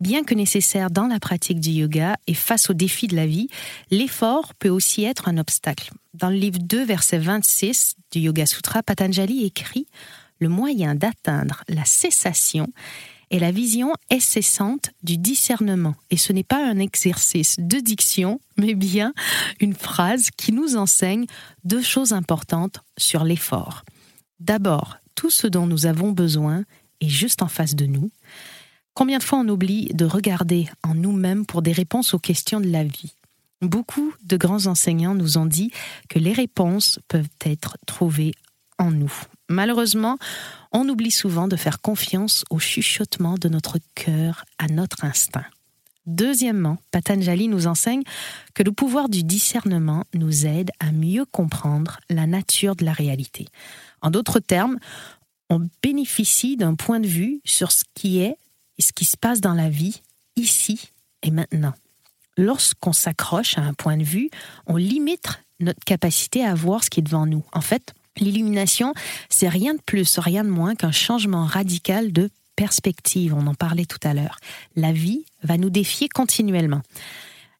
Bien 0.00 0.24
que 0.24 0.34
nécessaire 0.34 0.90
dans 0.90 1.06
la 1.06 1.20
pratique 1.20 1.60
du 1.60 1.70
yoga 1.70 2.16
et 2.26 2.34
face 2.34 2.68
aux 2.68 2.74
défis 2.74 3.06
de 3.06 3.14
la 3.14 3.26
vie, 3.26 3.48
l'effort 3.92 4.54
peut 4.54 4.70
aussi 4.70 5.04
être 5.04 5.28
un 5.28 5.38
obstacle. 5.38 5.92
Dans 6.14 6.30
le 6.30 6.36
livre 6.36 6.58
2, 6.58 6.84
verset 6.84 7.18
26 7.18 7.94
du 8.10 8.18
Yoga 8.20 8.44
Sutra, 8.44 8.82
Patanjali 8.82 9.44
écrit 9.44 9.86
Le 10.40 10.48
moyen 10.48 10.94
d'atteindre 10.94 11.64
la 11.68 11.84
cessation 11.84 12.68
est 13.30 13.38
la 13.38 13.50
vision 13.50 13.92
incessante 14.10 14.90
du 15.02 15.16
discernement. 15.18 15.94
Et 16.10 16.16
ce 16.16 16.32
n'est 16.32 16.44
pas 16.44 16.64
un 16.64 16.78
exercice 16.78 17.56
de 17.58 17.78
diction, 17.78 18.40
mais 18.56 18.74
bien 18.74 19.12
une 19.60 19.74
phrase 19.74 20.30
qui 20.36 20.52
nous 20.52 20.76
enseigne 20.76 21.26
deux 21.64 21.82
choses 21.82 22.12
importantes 22.12 22.80
sur 22.96 23.24
l'effort. 23.24 23.84
D'abord, 24.40 24.96
tout 25.14 25.30
ce 25.30 25.46
dont 25.46 25.66
nous 25.66 25.86
avons 25.86 26.12
besoin 26.12 26.64
est 27.00 27.08
juste 27.08 27.42
en 27.42 27.48
face 27.48 27.74
de 27.74 27.86
nous. 27.86 28.10
Combien 28.94 29.18
de 29.18 29.24
fois 29.24 29.40
on 29.40 29.48
oublie 29.48 29.86
de 29.94 30.04
regarder 30.04 30.68
en 30.82 30.94
nous-mêmes 30.94 31.46
pour 31.46 31.62
des 31.62 31.72
réponses 31.72 32.14
aux 32.14 32.18
questions 32.18 32.60
de 32.60 32.68
la 32.68 32.84
vie? 32.84 33.12
Beaucoup 33.60 34.12
de 34.22 34.36
grands 34.36 34.66
enseignants 34.66 35.14
nous 35.14 35.38
ont 35.38 35.46
dit 35.46 35.72
que 36.08 36.18
les 36.18 36.32
réponses 36.32 37.00
peuvent 37.08 37.28
être 37.44 37.78
trouvées 37.86 38.34
en 38.78 38.90
nous. 38.90 39.12
Malheureusement, 39.48 40.16
on 40.72 40.88
oublie 40.88 41.10
souvent 41.10 41.48
de 41.48 41.56
faire 41.56 41.80
confiance 41.80 42.44
au 42.50 42.58
chuchotement 42.58 43.34
de 43.34 43.48
notre 43.48 43.78
cœur, 43.94 44.44
à 44.58 44.68
notre 44.68 45.04
instinct. 45.04 45.44
Deuxièmement, 46.06 46.78
Patanjali 46.90 47.48
nous 47.48 47.66
enseigne 47.66 48.02
que 48.54 48.62
le 48.62 48.72
pouvoir 48.72 49.08
du 49.08 49.22
discernement 49.22 50.04
nous 50.14 50.46
aide 50.46 50.70
à 50.78 50.92
mieux 50.92 51.24
comprendre 51.24 52.00
la 52.10 52.26
nature 52.26 52.76
de 52.76 52.84
la 52.84 52.92
réalité. 52.92 53.46
En 54.02 54.10
d'autres 54.10 54.40
termes, 54.40 54.78
on 55.48 55.66
bénéficie 55.82 56.56
d'un 56.56 56.74
point 56.74 57.00
de 57.00 57.06
vue 57.06 57.40
sur 57.44 57.72
ce 57.72 57.84
qui 57.94 58.20
est 58.20 58.36
et 58.78 58.82
ce 58.82 58.92
qui 58.92 59.04
se 59.04 59.16
passe 59.16 59.40
dans 59.40 59.54
la 59.54 59.70
vie, 59.70 60.02
ici 60.36 60.90
et 61.22 61.30
maintenant. 61.30 61.74
Lorsqu'on 62.36 62.92
s'accroche 62.92 63.56
à 63.56 63.62
un 63.62 63.72
point 63.74 63.96
de 63.96 64.02
vue, 64.02 64.28
on 64.66 64.76
limite 64.76 65.40
notre 65.60 65.84
capacité 65.84 66.44
à 66.44 66.54
voir 66.54 66.84
ce 66.84 66.90
qui 66.90 67.00
est 67.00 67.04
devant 67.04 67.26
nous. 67.26 67.44
En 67.52 67.60
fait, 67.60 67.94
L'illumination, 68.18 68.94
c'est 69.28 69.48
rien 69.48 69.74
de 69.74 69.80
plus, 69.80 70.18
rien 70.18 70.44
de 70.44 70.48
moins 70.48 70.74
qu'un 70.74 70.92
changement 70.92 71.44
radical 71.44 72.12
de 72.12 72.30
perspective. 72.56 73.34
On 73.34 73.46
en 73.46 73.54
parlait 73.54 73.86
tout 73.86 73.98
à 74.02 74.14
l'heure. 74.14 74.38
La 74.76 74.92
vie 74.92 75.24
va 75.42 75.56
nous 75.56 75.70
défier 75.70 76.08
continuellement. 76.08 76.82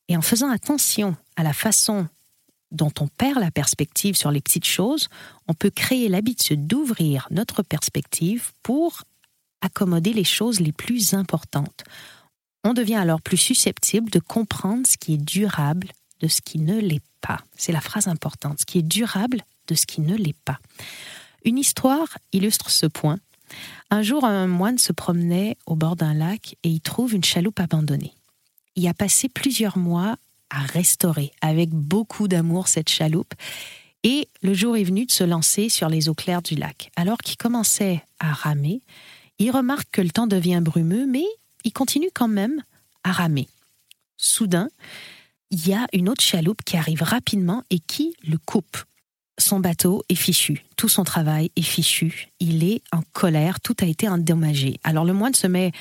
Et 0.08 0.16
en 0.16 0.22
faisant 0.22 0.50
attention 0.50 1.16
à 1.36 1.42
la 1.42 1.52
façon 1.52 2.06
dont 2.70 2.92
on 3.00 3.08
perd 3.08 3.38
la 3.40 3.50
perspective 3.50 4.16
sur 4.16 4.30
les 4.30 4.40
petites 4.40 4.66
choses, 4.66 5.08
on 5.48 5.54
peut 5.54 5.70
créer 5.70 6.08
l'habitude 6.08 6.66
d'ouvrir 6.66 7.26
notre 7.30 7.62
perspective 7.62 8.52
pour 8.62 9.02
accommoder 9.60 10.12
les 10.12 10.24
choses 10.24 10.60
les 10.60 10.72
plus 10.72 11.14
importantes. 11.14 11.84
On 12.64 12.74
devient 12.74 12.96
alors 12.96 13.20
plus 13.20 13.36
susceptible 13.36 14.10
de 14.10 14.18
comprendre 14.18 14.86
ce 14.86 14.96
qui 14.96 15.14
est 15.14 15.24
durable 15.24 15.88
de 16.20 16.28
ce 16.28 16.40
qui 16.40 16.58
ne 16.58 16.78
l'est 16.78 17.02
pas. 17.20 17.40
C'est 17.56 17.72
la 17.72 17.80
phrase 17.80 18.08
importante. 18.08 18.60
Ce 18.60 18.66
qui 18.66 18.78
est 18.78 18.82
durable 18.82 19.42
de 19.68 19.74
ce 19.74 19.86
qui 19.86 20.00
ne 20.00 20.16
l'est 20.16 20.38
pas. 20.44 20.58
Une 21.44 21.58
histoire 21.58 22.18
illustre 22.32 22.70
ce 22.70 22.86
point. 22.86 23.18
Un 23.90 24.02
jour, 24.02 24.24
un 24.24 24.46
moine 24.46 24.78
se 24.78 24.92
promenait 24.92 25.56
au 25.66 25.76
bord 25.76 25.96
d'un 25.96 26.14
lac 26.14 26.56
et 26.62 26.68
y 26.68 26.80
trouve 26.80 27.14
une 27.14 27.24
chaloupe 27.24 27.60
abandonnée. 27.60 28.14
Il 28.76 28.88
a 28.88 28.94
passé 28.94 29.28
plusieurs 29.28 29.78
mois 29.78 30.16
à 30.50 30.60
restaurer 30.60 31.32
avec 31.40 31.70
beaucoup 31.70 32.28
d'amour 32.28 32.68
cette 32.68 32.88
chaloupe 32.88 33.34
et 34.02 34.28
le 34.42 34.54
jour 34.54 34.76
est 34.76 34.84
venu 34.84 35.06
de 35.06 35.10
se 35.10 35.24
lancer 35.24 35.68
sur 35.68 35.88
les 35.88 36.08
eaux 36.08 36.14
claires 36.14 36.42
du 36.42 36.54
lac. 36.54 36.90
Alors 36.96 37.18
qu'il 37.18 37.36
commençait 37.36 38.02
à 38.20 38.32
ramer, 38.32 38.82
il 39.38 39.50
remarque 39.50 39.88
que 39.90 40.02
le 40.02 40.10
temps 40.10 40.26
devient 40.26 40.60
brumeux, 40.62 41.06
mais 41.06 41.24
il 41.64 41.72
continue 41.72 42.10
quand 42.14 42.28
même 42.28 42.62
à 43.02 43.12
ramer. 43.12 43.48
Soudain, 44.16 44.68
il 45.50 45.66
y 45.66 45.72
a 45.72 45.86
une 45.92 46.08
autre 46.08 46.22
chaloupe 46.22 46.62
qui 46.64 46.76
arrive 46.76 47.02
rapidement 47.02 47.62
et 47.70 47.78
qui 47.78 48.14
le 48.26 48.38
coupe. 48.38 48.76
Son 49.38 49.60
bateau 49.60 50.02
est 50.08 50.14
fichu, 50.14 50.64
tout 50.76 50.88
son 50.88 51.04
travail 51.04 51.50
est 51.56 51.62
fichu, 51.62 52.28
il 52.40 52.64
est 52.64 52.82
en 52.92 53.02
colère, 53.12 53.60
tout 53.60 53.76
a 53.80 53.86
été 53.86 54.08
endommagé. 54.08 54.78
Alors 54.84 55.04
le 55.04 55.12
moine 55.12 55.34
se 55.34 55.46
met 55.46 55.72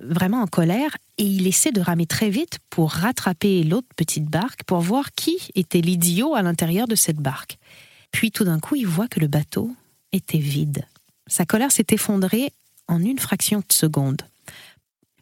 vraiment 0.00 0.42
en 0.42 0.46
colère 0.46 0.96
et 1.18 1.24
il 1.24 1.46
essaie 1.46 1.72
de 1.72 1.80
ramer 1.80 2.06
très 2.06 2.30
vite 2.30 2.58
pour 2.70 2.90
rattraper 2.90 3.62
l'autre 3.62 3.88
petite 3.96 4.24
barque 4.24 4.64
pour 4.64 4.80
voir 4.80 5.12
qui 5.12 5.38
était 5.54 5.80
l'idiot 5.80 6.34
à 6.34 6.42
l'intérieur 6.42 6.86
de 6.86 6.94
cette 6.94 7.18
barque. 7.18 7.58
Puis 8.10 8.30
tout 8.30 8.44
d'un 8.44 8.60
coup, 8.60 8.74
il 8.74 8.86
voit 8.86 9.08
que 9.08 9.20
le 9.20 9.26
bateau 9.26 9.74
était 10.12 10.38
vide. 10.38 10.84
Sa 11.26 11.44
colère 11.44 11.72
s'est 11.72 11.86
effondrée 11.90 12.52
en 12.88 13.02
une 13.02 13.18
fraction 13.18 13.60
de 13.60 13.72
seconde. 13.72 14.22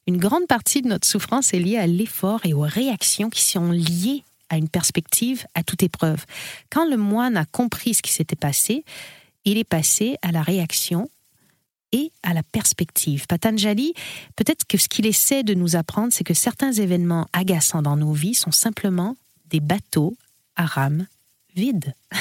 Une 0.06 0.16
grande 0.16 0.46
partie 0.46 0.83
de 0.83 0.88
notre 0.88 1.06
souffrance 1.06 1.54
est 1.54 1.61
liée 1.61 1.76
à 1.76 1.87
l'effort 1.87 2.40
et 2.44 2.52
aux 2.52 2.62
réactions 2.62 3.30
qui 3.30 3.44
sont 3.44 3.70
liées 3.70 4.24
à 4.51 4.57
une 4.57 4.69
perspective 4.69 5.47
à 5.55 5.63
toute 5.63 5.83
épreuve. 5.83 6.27
Quand 6.69 6.89
le 6.89 6.97
moine 6.97 7.37
a 7.37 7.47
compris 7.47 7.95
ce 7.95 8.03
qui 8.03 8.13
s'était 8.13 8.37
passé, 8.37 8.85
il 9.45 9.57
est 9.57 9.65
passé 9.65 10.17
à 10.23 10.33
la 10.33 10.43
réaction 10.43 11.09
et 11.93 12.13
à 12.23 12.35
la 12.35 12.43
perspective. 12.43 13.27
Patanjali, 13.27 13.95
peut-être 14.37 14.65
que 14.67 14.79
ce 14.79 14.89
qu'il 14.89 15.07
essaie 15.07 15.43
de 15.43 15.55
nous 15.55 15.77
apprendre, 15.77 16.13
c'est 16.13 16.25
que 16.25 16.35
certains 16.35 16.73
événements 16.73 17.27
agaçants 17.33 17.83
dans 17.83 17.97
nos 17.97 18.13
vies 18.13 18.35
sont 18.35 18.53
simplement 18.53 19.17
des 19.47 19.61
bateaux 19.61 20.17
à 20.57 20.67
rames 20.67 21.07
vides. 21.55 21.95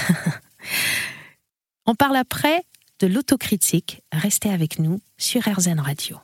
On 1.86 1.96
parle 1.96 2.18
après 2.18 2.64
de 3.00 3.08
l'autocritique. 3.08 4.02
Restez 4.12 4.50
avec 4.50 4.80
nous 4.80 5.02
sur 5.18 5.42
RZN 5.42 5.80
Radio. 5.80 6.18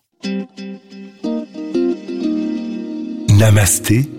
Namasté, 3.30 4.10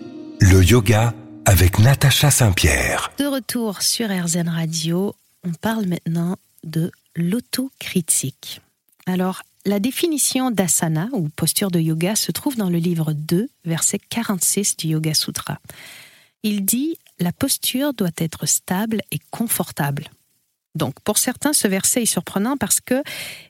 le 0.40 0.62
yoga 0.62 1.14
avec 1.46 1.78
Natacha 1.78 2.30
Saint-Pierre. 2.30 3.12
De 3.18 3.24
retour 3.24 3.80
sur 3.80 4.09
RZN 4.09 4.48
Radio, 4.48 5.14
on 5.44 5.52
parle 5.52 5.87
maintenant 5.87 6.37
de 6.64 6.90
l'autocritique. 7.14 8.61
Alors, 9.06 9.42
la 9.64 9.78
définition 9.78 10.50
d'asana 10.50 11.09
ou 11.12 11.28
posture 11.28 11.70
de 11.70 11.78
yoga 11.78 12.16
se 12.16 12.32
trouve 12.32 12.56
dans 12.56 12.68
le 12.68 12.78
livre 12.78 13.12
2, 13.12 13.48
verset 13.64 14.00
46 14.11 14.76
du 14.76 14.88
Yoga 14.88 15.14
Sutra. 15.14 15.59
Il 16.42 16.64
dit 16.64 16.98
La 17.20 17.30
posture 17.30 17.94
doit 17.94 18.11
être 18.18 18.46
stable 18.46 19.00
et 19.12 19.20
confortable. 19.30 20.11
Donc, 20.74 20.98
pour 21.04 21.16
certains, 21.16 21.52
ce 21.52 21.68
verset 21.68 22.02
est 22.02 22.06
surprenant 22.06 22.56
parce 22.56 22.80
que 22.80 23.02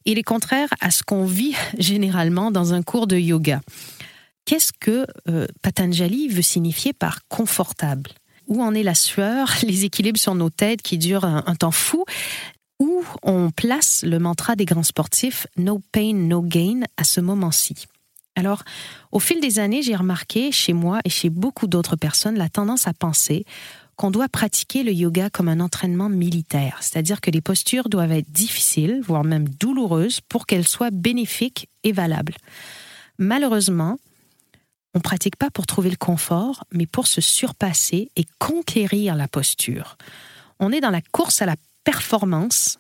il 0.05 0.19
est 0.19 0.23
contraire 0.23 0.69
à 0.81 0.91
ce 0.91 1.03
qu'on 1.03 1.25
vit 1.25 1.55
généralement 1.79 2.51
dans 2.51 2.75
un 2.75 2.83
cours 2.83 3.07
de 3.07 3.17
yoga. 3.17 3.63
Qu'est-ce 4.47 4.73
que 4.73 5.07
euh, 5.29 5.47
Patanjali 5.61 6.29
veut 6.29 6.43
signifier 6.43 6.93
par 6.93 7.27
confortable? 7.29 8.11
Où 8.47 8.63
en 8.63 8.75
est 8.75 8.83
la 8.83 8.95
sueur, 8.95 9.51
les 9.63 9.85
équilibres 9.85 10.19
sur 10.19 10.35
nos 10.35 10.51
têtes 10.51 10.81
qui 10.81 10.97
durent 10.97 11.25
un 11.25 11.55
temps 11.57 11.73
fou? 11.73 12.05
Où 12.79 13.05
on 13.23 13.51
place 13.51 14.03
le 14.03 14.19
mantra 14.19 14.55
des 14.55 14.65
grands 14.65 14.83
sportifs 14.83 15.47
No 15.57 15.81
pain, 15.93 16.15
no 16.15 16.43
gain 16.43 16.83
à 16.97 17.05
ce 17.05 17.21
moment-ci? 17.21 17.87
Alors, 18.37 18.63
au 19.13 19.19
fil 19.19 19.41
des 19.41 19.59
années, 19.59 19.83
j'ai 19.83 19.97
remarqué 19.97 20.53
chez 20.53 20.75
moi 20.75 21.01
et 21.05 21.11
chez 21.11 21.31
beaucoup 21.31 21.67
d'autres 21.67 21.97
personnes 21.97 22.37
la 22.37 22.51
tendance 22.51 22.87
à 22.87 22.93
penser 22.93 23.47
qu'on 23.97 24.11
doit 24.11 24.29
pratiquer 24.29 24.83
le 24.83 24.93
yoga 24.93 25.31
comme 25.31 25.49
un 25.49 25.59
entraînement 25.59 26.11
militaire, 26.11 26.77
c'est-à-dire 26.83 27.23
que 27.23 27.31
les 27.31 27.41
postures 27.41 27.89
doivent 27.89 28.13
être 28.13 28.31
difficiles, 28.31 29.01
voire 29.03 29.25
même 29.25 29.49
douloureuses, 29.49 30.21
pour 30.21 30.45
qu'elles 30.45 30.69
soient 30.69 30.91
bénéfiques 30.91 31.71
et 31.83 31.93
valables. 31.93 32.37
Malheureusement, 33.17 33.97
on 34.97 34.99
ne 34.99 35.03
pratique 35.03 35.37
pas 35.37 35.51
pour 35.51 35.67
trouver 35.67 35.91
le 35.91 35.97
confort, 35.97 36.65
mais 36.73 36.87
pour 36.87 37.07
se 37.07 37.21
surpasser 37.21 38.11
et 38.17 38.25
conquérir 38.39 39.15
la 39.15 39.29
posture. 39.29 39.99
On 40.59 40.73
est 40.73 40.81
dans 40.81 40.91
la 40.91 41.03
course 41.03 41.43
à 41.43 41.47
la 41.47 41.57
performance 41.85 42.79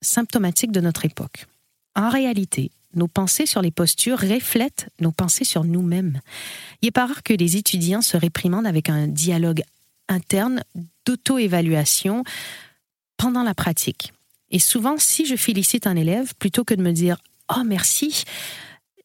symptomatique 0.00 0.72
de 0.72 0.80
notre 0.80 1.04
époque. 1.04 1.44
En 1.94 2.08
réalité, 2.08 2.70
nos 2.94 3.06
pensées 3.06 3.44
sur 3.44 3.60
les 3.60 3.70
postures 3.70 4.18
reflètent 4.18 4.88
nos 4.98 5.12
pensées 5.12 5.44
sur 5.44 5.62
nous-mêmes. 5.62 6.22
Il 6.80 6.86
n'est 6.86 6.90
pas 6.90 7.04
rare 7.04 7.22
que 7.22 7.34
les 7.34 7.58
étudiants 7.58 8.00
se 8.00 8.16
réprimandent 8.16 8.66
avec 8.66 8.88
un 8.88 9.06
dialogue 9.06 9.62
interne 10.08 10.64
d'auto-évaluation 11.04 12.24
pendant 13.18 13.42
la 13.42 13.52
pratique. 13.52 14.14
Et 14.50 14.58
souvent, 14.58 14.96
si 14.96 15.26
je 15.26 15.36
félicite 15.36 15.86
un 15.86 15.96
élève, 15.96 16.34
plutôt 16.38 16.64
que 16.64 16.72
de 16.72 16.82
me 16.82 16.92
dire 16.92 17.18
Oh 17.54 17.62
merci, 17.62 18.24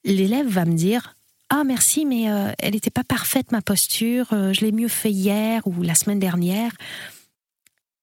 l'élève 0.06 0.48
va 0.48 0.64
me 0.64 0.76
dire 0.76 1.18
Ah 1.50 1.64
merci, 1.64 2.06
mais 2.06 2.32
euh, 2.32 2.52
elle 2.60 2.74
n'était 2.74 2.90
pas 2.90 3.04
parfaite 3.04 3.52
ma 3.52 3.62
posture, 3.62 4.32
euh, 4.34 4.54
je 4.54 4.62
l'ai 4.62 4.72
mieux 4.72 4.88
fait 4.88 5.12
hier 5.12 5.66
ou 5.68 5.84
la 5.84 5.96
semaine 5.96 6.20
dernière. 6.20 6.72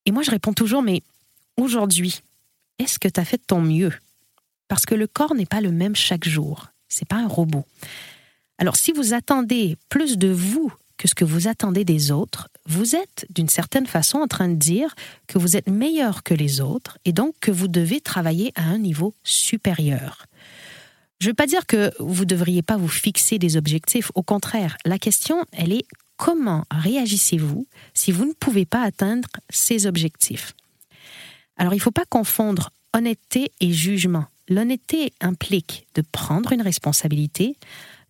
Et 0.06 0.12
moi, 0.12 0.22
je 0.22 0.30
réponds 0.30 0.52
toujours 0.52 0.82
Mais 0.82 1.02
aujourd'hui, 1.56 2.22
est-ce 2.78 2.98
que 2.98 3.08
tu 3.08 3.20
as 3.20 3.24
fait 3.24 3.38
de 3.38 3.44
ton 3.46 3.60
mieux? 3.60 3.92
Parce 4.68 4.86
que 4.86 4.94
le 4.94 5.06
corps 5.06 5.34
n'est 5.34 5.46
pas 5.46 5.60
le 5.60 5.72
même 5.72 5.96
chaque 5.96 6.28
jour. 6.28 6.68
C'est 6.88 7.08
pas 7.08 7.16
un 7.16 7.26
robot. 7.26 7.64
Alors, 8.58 8.76
si 8.76 8.92
vous 8.92 9.14
attendez 9.14 9.76
plus 9.88 10.16
de 10.16 10.28
vous 10.28 10.72
que 10.96 11.08
ce 11.08 11.14
que 11.14 11.24
vous 11.24 11.48
attendez 11.48 11.84
des 11.84 12.10
autres, 12.10 12.48
vous 12.66 12.94
êtes 12.94 13.26
d'une 13.30 13.48
certaine 13.48 13.86
façon 13.86 14.18
en 14.18 14.26
train 14.26 14.48
de 14.48 14.54
dire 14.54 14.94
que 15.26 15.38
vous 15.38 15.56
êtes 15.56 15.68
meilleur 15.68 16.22
que 16.22 16.34
les 16.34 16.60
autres 16.60 16.98
et 17.04 17.12
donc 17.12 17.34
que 17.40 17.50
vous 17.50 17.68
devez 17.68 18.00
travailler 18.00 18.52
à 18.54 18.64
un 18.64 18.78
niveau 18.78 19.14
supérieur. 19.24 20.26
Je 21.20 21.26
ne 21.26 21.32
veux 21.32 21.34
pas 21.34 21.46
dire 21.46 21.66
que 21.66 21.92
vous 21.98 22.22
ne 22.22 22.28
devriez 22.28 22.62
pas 22.62 22.78
vous 22.78 22.88
fixer 22.88 23.38
des 23.38 23.58
objectifs. 23.58 24.10
Au 24.14 24.22
contraire, 24.22 24.78
la 24.86 24.98
question, 24.98 25.44
elle 25.52 25.72
est 25.72 25.84
comment 26.16 26.64
réagissez-vous 26.70 27.66
si 27.92 28.10
vous 28.10 28.24
ne 28.24 28.32
pouvez 28.32 28.64
pas 28.64 28.82
atteindre 28.82 29.28
ces 29.50 29.86
objectifs? 29.86 30.54
Alors 31.58 31.74
il 31.74 31.76
ne 31.76 31.82
faut 31.82 31.90
pas 31.90 32.06
confondre 32.08 32.70
honnêteté 32.94 33.52
et 33.60 33.70
jugement. 33.70 34.24
L'honnêteté 34.48 35.12
implique 35.20 35.86
de 35.94 36.02
prendre 36.10 36.52
une 36.52 36.62
responsabilité. 36.62 37.54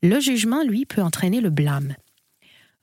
Le 0.02 0.20
jugement, 0.20 0.62
lui, 0.62 0.86
peut 0.86 1.02
entraîner 1.02 1.40
le 1.40 1.50
blâme. 1.50 1.94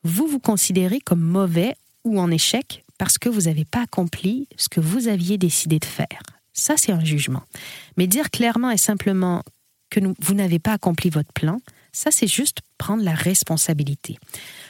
Vous 0.04 0.28
vous 0.28 0.40
considérez 0.40 1.00
comme 1.00 1.22
mauvais 1.22 1.76
ou 2.04 2.20
en 2.20 2.30
échec 2.32 2.84
parce 2.98 3.18
que 3.18 3.30
vous 3.30 3.44
n'avez 3.44 3.66
pas 3.66 3.84
accompli 3.84 4.50
ce 4.58 4.68
que 4.68 4.82
vous 4.82 5.08
aviez 5.08 5.38
décidé 5.38 5.80
de 5.80 5.86
faire. 5.86 6.22
Ça, 6.52 6.76
c'est 6.76 6.92
un 6.92 7.04
jugement. 7.04 7.44
Mais 7.96 8.08
dire 8.08 8.30
clairement 8.30 8.72
et 8.72 8.78
simplement 8.78 9.44
que 9.90 10.00
vous 10.20 10.34
n'avez 10.34 10.60
pas 10.60 10.74
accompli 10.74 11.10
votre 11.10 11.32
plan, 11.34 11.60
ça, 11.92 12.12
c'est 12.12 12.28
juste 12.28 12.60
prendre 12.78 13.04
la 13.04 13.16
responsabilité. 13.16 14.20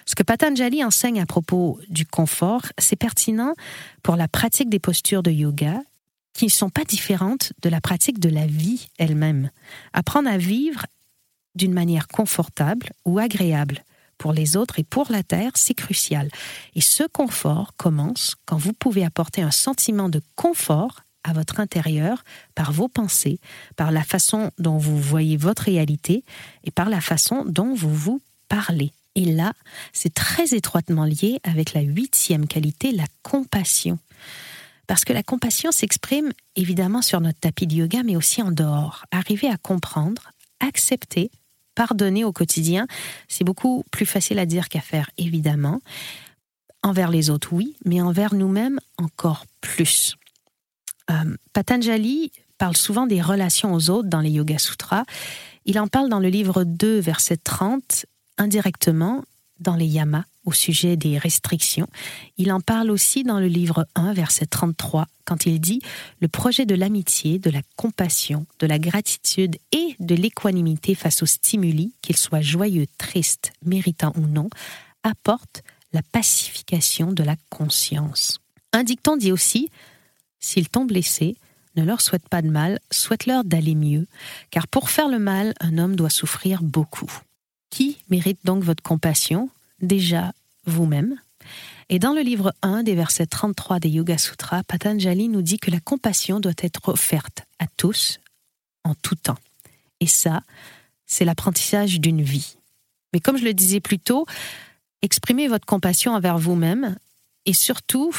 Ce 0.05 0.15
que 0.15 0.23
Patanjali 0.23 0.83
enseigne 0.83 1.19
à 1.19 1.25
propos 1.25 1.77
du 1.89 2.05
confort, 2.05 2.61
c'est 2.77 2.95
pertinent 2.95 3.53
pour 4.01 4.15
la 4.15 4.29
pratique 4.29 4.69
des 4.69 4.79
postures 4.79 5.23
de 5.23 5.31
yoga 5.31 5.81
qui 6.31 6.45
ne 6.45 6.51
sont 6.51 6.69
pas 6.69 6.85
différentes 6.85 7.51
de 7.61 7.69
la 7.69 7.81
pratique 7.81 8.19
de 8.19 8.29
la 8.29 8.45
vie 8.45 8.87
elle-même. 8.97 9.49
Apprendre 9.91 10.29
à 10.29 10.37
vivre 10.37 10.85
d'une 11.55 11.73
manière 11.73 12.07
confortable 12.07 12.91
ou 13.03 13.19
agréable 13.19 13.83
pour 14.17 14.31
les 14.31 14.55
autres 14.55 14.79
et 14.79 14.83
pour 14.83 15.11
la 15.11 15.23
Terre, 15.23 15.51
c'est 15.55 15.73
crucial. 15.73 16.29
Et 16.75 16.81
ce 16.81 17.03
confort 17.03 17.73
commence 17.75 18.35
quand 18.45 18.57
vous 18.57 18.73
pouvez 18.73 19.03
apporter 19.03 19.41
un 19.41 19.51
sentiment 19.51 20.09
de 20.09 20.21
confort 20.35 21.01
à 21.27 21.33
votre 21.33 21.59
intérieur 21.59 22.23
par 22.55 22.71
vos 22.71 22.87
pensées, 22.87 23.39
par 23.75 23.91
la 23.91 24.03
façon 24.03 24.51
dont 24.57 24.77
vous 24.77 24.97
voyez 24.97 25.37
votre 25.37 25.63
réalité 25.63 26.23
et 26.63 26.71
par 26.71 26.89
la 26.89 27.01
façon 27.01 27.43
dont 27.45 27.73
vous 27.73 27.93
vous 27.93 28.21
parlez. 28.49 28.91
Et 29.15 29.25
là, 29.25 29.53
c'est 29.93 30.13
très 30.13 30.53
étroitement 30.53 31.03
lié 31.03 31.39
avec 31.43 31.73
la 31.73 31.81
huitième 31.81 32.47
qualité, 32.47 32.91
la 32.91 33.07
compassion. 33.23 33.99
Parce 34.85 35.03
que 35.03 35.11
la 35.11 35.23
compassion 35.23 35.71
s'exprime 35.71 36.31
évidemment 36.55 37.01
sur 37.01 37.19
notre 37.19 37.39
tapis 37.39 37.67
de 37.67 37.75
yoga, 37.75 38.03
mais 38.03 38.15
aussi 38.15 38.41
en 38.41 38.51
dehors. 38.51 39.05
Arriver 39.11 39.49
à 39.49 39.57
comprendre, 39.57 40.31
accepter, 40.61 41.29
pardonner 41.75 42.23
au 42.23 42.31
quotidien, 42.31 42.87
c'est 43.27 43.43
beaucoup 43.43 43.83
plus 43.91 44.05
facile 44.05 44.39
à 44.39 44.45
dire 44.45 44.69
qu'à 44.69 44.81
faire, 44.81 45.09
évidemment. 45.17 45.81
Envers 46.83 47.09
les 47.09 47.29
autres, 47.29 47.51
oui, 47.51 47.75
mais 47.85 48.01
envers 48.01 48.33
nous-mêmes, 48.33 48.79
encore 48.97 49.45
plus. 49.61 50.15
Euh, 51.09 51.35
Patanjali 51.53 52.31
parle 52.57 52.75
souvent 52.75 53.07
des 53.07 53.21
relations 53.21 53.73
aux 53.73 53.89
autres 53.89 54.09
dans 54.09 54.21
les 54.21 54.31
Yoga 54.31 54.57
Sutras. 54.57 55.03
Il 55.65 55.79
en 55.79 55.87
parle 55.87 56.09
dans 56.09 56.19
le 56.19 56.29
livre 56.29 56.63
2, 56.63 56.99
verset 56.99 57.37
30, 57.37 58.05
indirectement 58.37 59.23
dans 59.59 59.75
les 59.75 59.85
yamas 59.85 60.23
au 60.45 60.53
sujet 60.53 60.95
des 60.95 61.17
restrictions. 61.17 61.87
Il 62.37 62.53
en 62.53 62.61
parle 62.61 62.89
aussi 62.89 63.23
dans 63.23 63.39
le 63.39 63.47
livre 63.47 63.85
1, 63.95 64.13
verset 64.13 64.45
33, 64.45 65.07
quand 65.25 65.45
il 65.45 65.59
dit 65.59 65.81
Le 66.21 66.29
projet 66.29 66.65
de 66.65 66.73
l'amitié, 66.73 67.37
de 67.37 67.49
la 67.49 67.61
compassion, 67.75 68.45
de 68.59 68.65
la 68.65 68.79
gratitude 68.79 69.57
et 69.73 69.95
de 69.99 70.15
l'équanimité 70.15 70.95
face 70.95 71.21
aux 71.21 71.25
stimuli, 71.27 71.93
qu'ils 72.01 72.17
soient 72.17 72.41
joyeux, 72.41 72.85
tristes, 72.97 73.51
méritants 73.65 74.13
ou 74.15 74.21
non, 74.21 74.49
apporte 75.03 75.63
la 75.91 76.01
pacification 76.01 77.11
de 77.11 77.23
la 77.23 77.35
conscience. 77.49 78.39
Un 78.71 78.83
dicton 78.83 79.17
dit 79.17 79.33
aussi 79.33 79.69
S'ils 80.39 80.69
t'ont 80.69 80.85
blessé, 80.85 81.35
ne 81.75 81.83
leur 81.83 82.01
souhaite 82.01 82.27
pas 82.27 82.41
de 82.41 82.49
mal, 82.49 82.79
souhaite-leur 82.91 83.43
d'aller 83.43 83.75
mieux, 83.75 84.07
car 84.49 84.67
pour 84.67 84.89
faire 84.89 85.09
le 85.09 85.19
mal, 85.19 85.53
un 85.59 85.77
homme 85.77 85.95
doit 85.95 86.09
souffrir 86.09 86.63
beaucoup. 86.63 87.11
Qui 87.69 87.97
mérite 88.09 88.39
donc 88.43 88.63
votre 88.63 88.83
compassion? 88.83 89.49
Déjà 89.81 90.33
vous-même. 90.65 91.15
Et 91.89 91.99
dans 91.99 92.13
le 92.13 92.21
livre 92.21 92.53
1 92.61 92.83
des 92.83 92.95
versets 92.95 93.27
33 93.27 93.79
des 93.79 93.89
Yoga 93.89 94.17
Sutras, 94.17 94.63
Patanjali 94.63 95.29
nous 95.29 95.41
dit 95.41 95.59
que 95.59 95.71
la 95.71 95.79
compassion 95.79 96.39
doit 96.39 96.51
être 96.57 96.89
offerte 96.89 97.43
à 97.59 97.65
tous 97.77 98.19
en 98.83 98.93
tout 98.95 99.15
temps. 99.15 99.37
Et 99.99 100.07
ça, 100.07 100.41
c'est 101.05 101.25
l'apprentissage 101.25 101.99
d'une 101.99 102.21
vie. 102.21 102.57
Mais 103.13 103.19
comme 103.19 103.37
je 103.37 103.45
le 103.45 103.53
disais 103.53 103.79
plus 103.79 103.99
tôt, 103.99 104.25
exprimez 105.01 105.47
votre 105.47 105.65
compassion 105.65 106.13
envers 106.13 106.37
vous-même 106.37 106.97
et 107.45 107.53
surtout, 107.53 108.13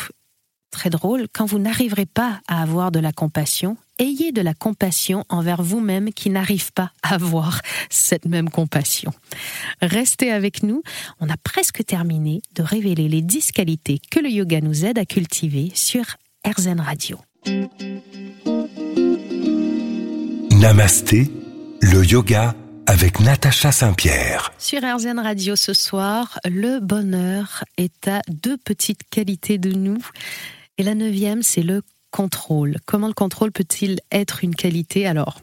très 0.70 0.90
drôle, 0.90 1.26
quand 1.32 1.46
vous 1.46 1.58
n'arriverez 1.58 2.06
pas 2.06 2.40
à 2.48 2.62
avoir 2.62 2.90
de 2.90 2.98
la 2.98 3.12
compassion, 3.12 3.76
ayez 3.98 4.32
de 4.32 4.40
la 4.40 4.54
compassion 4.54 5.24
envers 5.28 5.62
vous-même 5.62 6.12
qui 6.12 6.30
n'arrive 6.30 6.72
pas 6.72 6.92
à 7.02 7.14
avoir 7.14 7.60
cette 7.90 8.26
même 8.26 8.50
compassion. 8.50 9.12
Restez 9.82 10.30
avec 10.30 10.62
nous, 10.62 10.82
on 11.20 11.28
a 11.28 11.36
presque 11.36 11.84
terminé 11.84 12.42
de 12.54 12.62
révéler 12.62 13.08
les 13.08 13.22
10 13.22 13.52
qualités 13.52 14.00
que 14.10 14.20
le 14.20 14.30
yoga 14.30 14.60
nous 14.60 14.84
aide 14.84 14.98
à 14.98 15.04
cultiver 15.04 15.70
sur 15.74 16.04
RZN 16.46 16.80
Radio. 16.80 17.18
Namasté, 20.52 21.30
le 21.80 22.04
yoga 22.04 22.54
avec 22.88 23.20
Natacha 23.20 23.70
Saint-Pierre. 23.70 24.50
Sur 24.58 24.80
RZN 24.80 25.18
Radio 25.18 25.56
ce 25.56 25.74
soir, 25.74 26.38
le 26.46 26.80
bonheur 26.80 27.62
est 27.76 28.08
à 28.08 28.22
deux 28.28 28.56
petites 28.56 29.02
qualités 29.10 29.58
de 29.58 29.72
nous. 29.72 29.98
Et 30.78 30.84
la 30.84 30.94
neuvième, 30.94 31.42
c'est 31.42 31.62
le 31.62 31.82
contrôle. 32.12 32.76
Comment 32.86 33.08
le 33.08 33.14
contrôle 33.14 33.50
peut-il 33.50 33.98
être 34.12 34.44
une 34.44 34.54
qualité? 34.54 35.06
Alors, 35.06 35.40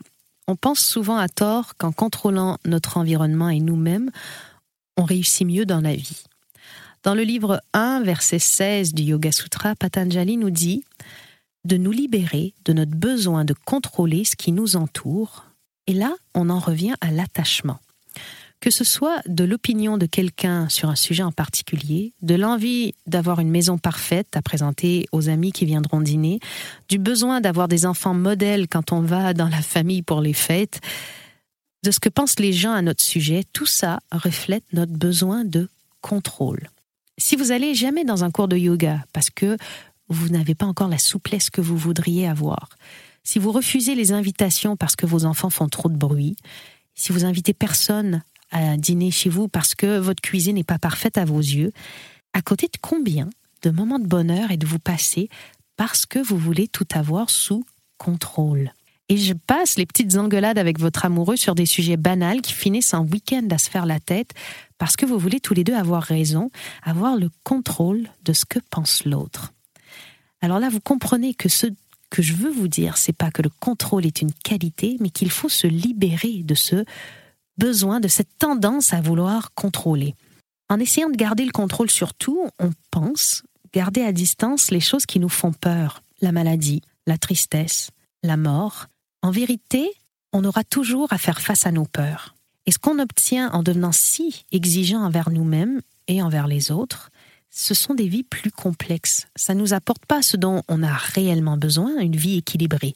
on 0.48 0.56
pense 0.56 0.80
souvent 0.80 1.18
à 1.18 1.28
tort 1.28 1.76
qu'en 1.76 1.92
contrôlant 1.92 2.58
notre 2.66 2.98
environnement 2.98 3.50
et 3.50 3.60
nous-mêmes, 3.60 4.12
on 4.96 5.04
réussit 5.04 5.46
mieux 5.46 5.66
dans 5.66 5.82
la 5.82 5.94
vie. 5.94 6.24
Dans 7.04 7.14
le 7.14 7.24
livre 7.24 7.62
1, 7.74 8.04
verset 8.04 8.40
16 8.40 8.94
du 8.94 9.04
Yoga 9.04 9.34
Sutra, 9.34 9.76
Patanjali 9.76 10.38
nous 10.38 10.50
dit 10.50 10.84
de 11.66 11.78
nous 11.78 11.92
libérer 11.92 12.54
de 12.64 12.74
notre 12.74 12.96
besoin 12.96 13.44
de 13.44 13.54
contrôler 13.66 14.24
ce 14.24 14.36
qui 14.38 14.54
nous 14.54 14.78
entoure. 14.78 15.46
Et 15.88 15.94
là, 15.94 16.16
on 16.34 16.50
en 16.50 16.60
revient 16.60 16.96
à 17.02 17.12
l'attachement 17.12 17.80
que 18.66 18.72
ce 18.72 18.84
soit 18.84 19.22
de 19.28 19.44
l'opinion 19.44 20.00
de 20.00 20.08
quelqu'un 20.08 20.70
sur 20.70 20.90
un 20.90 20.96
sujet 20.96 21.22
en 21.22 21.32
particulier, 21.32 22.14
de 22.24 22.34
l'envie 22.34 22.96
d'avoir 23.06 23.40
une 23.40 23.52
maison 23.52 23.78
parfaite 23.78 24.36
à 24.36 24.42
présenter 24.42 25.06
aux 25.12 25.30
amis 25.30 25.52
qui 25.52 25.66
viendront 25.66 26.02
dîner, 26.02 26.40
du 26.90 26.98
besoin 26.98 27.42
d'avoir 27.42 27.68
des 27.68 27.86
enfants 27.86 28.16
modèles 28.16 28.68
quand 28.68 28.92
on 28.92 29.02
va 29.02 29.36
dans 29.36 29.50
la 29.50 29.62
famille 29.62 30.02
pour 30.02 30.20
les 30.20 30.34
fêtes, 30.34 30.82
de 31.84 31.92
ce 31.92 32.00
que 32.00 32.10
pensent 32.10 32.40
les 32.40 32.54
gens 32.54 32.74
à 32.74 32.82
notre 32.82 33.04
sujet, 33.04 33.44
tout 33.54 33.68
ça 33.68 34.00
reflète 34.12 34.64
notre 34.74 34.94
besoin 34.94 35.46
de 35.46 35.70
contrôle. 36.02 36.72
Si 37.20 37.36
vous 37.36 37.52
allez 37.52 37.76
jamais 37.76 38.04
dans 38.04 38.24
un 38.24 38.32
cours 38.32 38.48
de 38.48 38.58
yoga 38.58 39.06
parce 39.14 39.30
que 39.30 39.58
vous 40.10 40.30
n'avez 40.30 40.56
pas 40.56 40.66
encore 40.66 40.88
la 40.88 40.98
souplesse 40.98 41.52
que 41.52 41.62
vous 41.62 41.78
voudriez 41.78 42.28
avoir, 42.28 42.70
si 43.24 43.38
vous 43.38 43.52
refusez 43.52 43.94
les 43.94 44.12
invitations 44.12 44.76
parce 44.76 44.96
que 44.96 45.06
vos 45.06 45.26
enfants 45.26 45.52
font 45.52 45.70
trop 45.70 45.88
de 45.88 45.98
bruit, 45.98 46.36
si 46.96 47.12
vous 47.12 47.26
invitez 47.26 47.54
personne 47.54 48.24
à 48.56 48.78
dîner 48.78 49.12
chez 49.12 49.30
vous 49.30 49.50
parce 49.50 49.76
que 49.76 49.98
votre 49.98 50.22
cuisine 50.22 50.56
n'est 50.56 50.64
pas 50.64 50.80
parfaite 50.80 51.18
à 51.18 51.26
vos 51.26 51.40
yeux, 51.40 51.74
à 52.34 52.42
côté 52.42 52.68
de 52.68 52.78
combien 52.82 53.30
de 53.64 53.70
moments 53.70 54.00
de 54.00 54.08
bonheur 54.08 54.50
et 54.50 54.58
de 54.58 54.66
vous 54.66 54.80
passer 54.80 55.30
parce 55.76 56.06
que 56.06 56.20
vous 56.20 56.38
voulez 56.38 56.70
tout 56.70 56.88
avoir 56.94 57.30
sous 57.30 57.66
contrôle? 57.98 58.72
Et 59.10 59.18
je 59.18 59.34
passe 59.34 59.78
les 59.78 59.86
petites 59.86 60.16
engueulades 60.16 60.58
avec 60.58 60.80
votre 60.80 61.04
amoureux 61.04 61.36
sur 61.36 61.54
des 61.54 61.66
sujets 61.66 61.98
banals 61.98 62.42
qui 62.42 62.54
finissent 62.54 62.94
en 62.94 63.06
week-end 63.06 63.46
à 63.52 63.58
se 63.58 63.70
faire 63.70 63.86
la 63.86 64.00
tête 64.00 64.32
parce 64.78 64.96
que 64.96 65.06
vous 65.06 65.20
voulez 65.20 65.42
tous 65.42 65.54
les 65.54 65.66
deux 65.66 65.76
avoir 65.76 66.02
raison, 66.02 66.50
avoir 66.82 67.18
le 67.18 67.30
contrôle 67.44 68.08
de 68.24 68.32
ce 68.32 68.46
que 68.46 68.60
pense 68.70 69.04
l'autre. 69.04 69.54
Alors 70.42 70.60
là, 70.60 70.70
vous 70.70 70.80
comprenez 70.80 71.34
que 71.34 71.50
ce 71.50 71.68
que 72.10 72.22
je 72.22 72.34
veux 72.34 72.52
vous 72.52 72.70
dire, 72.70 72.96
c'est 72.98 73.16
pas 73.16 73.32
que 73.32 73.42
le 73.42 73.52
contrôle 73.60 74.06
est 74.06 74.22
une 74.22 74.32
qualité, 74.32 74.96
mais 75.02 75.10
qu'il 75.10 75.30
faut 75.30 75.50
se 75.50 75.68
libérer 75.68 76.42
de 76.44 76.56
ce 76.56 76.86
besoin 77.58 78.00
de 78.00 78.08
cette 78.08 78.38
tendance 78.38 78.94
à 78.94 79.02
vouloir 79.02 79.54
contrôler. 79.54 80.16
En 80.70 80.80
essayant 80.80 81.10
de 81.10 81.16
garder 81.16 81.46
le 81.46 81.52
contrôle 81.52 81.92
sur 81.92 82.14
tout, 82.14 82.50
on 82.60 82.72
pense 82.92 83.44
garder 83.74 84.02
à 84.02 84.12
distance 84.12 84.72
les 84.72 84.80
choses 84.80 85.06
qui 85.06 85.20
nous 85.20 85.30
font 85.30 85.54
peur, 85.54 86.02
la 86.22 86.32
maladie, 86.32 86.82
la 87.06 87.18
tristesse, 87.18 87.92
la 88.24 88.38
mort. 88.38 88.88
En 89.22 89.32
vérité, 89.32 89.90
on 90.34 90.44
aura 90.44 90.64
toujours 90.64 91.12
à 91.14 91.18
faire 91.18 91.42
face 91.42 91.66
à 91.66 91.72
nos 91.72 91.86
peurs. 91.86 92.36
Et 92.66 92.72
ce 92.72 92.80
qu'on 92.80 93.00
obtient 93.00 93.52
en 93.52 93.64
devenant 93.64 93.92
si 93.92 94.46
exigeant 94.52 95.04
envers 95.04 95.30
nous-mêmes 95.30 95.82
et 96.08 96.22
envers 96.22 96.48
les 96.48 96.72
autres, 96.72 97.12
ce 97.52 97.74
sont 97.74 97.94
des 97.94 98.08
vies 98.08 98.24
plus 98.24 98.52
complexes. 98.52 99.28
Ça 99.36 99.54
ne 99.54 99.60
nous 99.60 99.74
apporte 99.74 100.06
pas 100.06 100.22
ce 100.22 100.36
dont 100.36 100.64
on 100.68 100.84
a 100.84 100.94
réellement 100.94 101.58
besoin, 101.58 102.00
une 102.00 102.16
vie 102.16 102.38
équilibrée. 102.38 102.96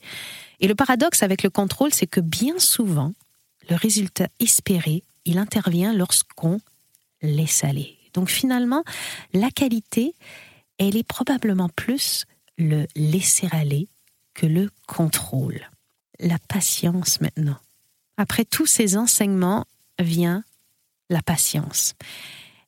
Et 0.60 0.68
le 0.68 0.76
paradoxe 0.76 1.24
avec 1.24 1.44
le 1.44 1.50
contrôle, 1.50 1.94
c'est 1.94 2.08
que 2.08 2.20
bien 2.20 2.60
souvent, 2.60 3.14
le 3.70 3.76
résultat 3.76 4.28
espéré, 4.40 5.04
il 5.26 5.38
intervient 5.38 5.94
lorsqu'on 5.94 6.60
laisse 7.22 7.64
aller. 7.64 7.98
Donc 8.14 8.30
finalement, 8.30 8.84
la 9.34 9.52
qualité, 9.52 10.14
elle 10.78 10.98
est 10.98 11.08
probablement 11.08 11.70
plus 11.70 12.26
le 12.58 12.88
laisser 12.96 13.48
aller 13.52 13.88
que 14.34 14.46
le 14.46 14.70
contrôle. 14.88 15.62
La 16.20 16.40
patience 16.40 17.22
maintenant. 17.22 17.58
Après 18.18 18.46
tous 18.46 18.66
ces 18.66 18.98
enseignements 18.98 19.66
vient 20.00 20.44
la 21.10 21.22
patience. 21.22 21.96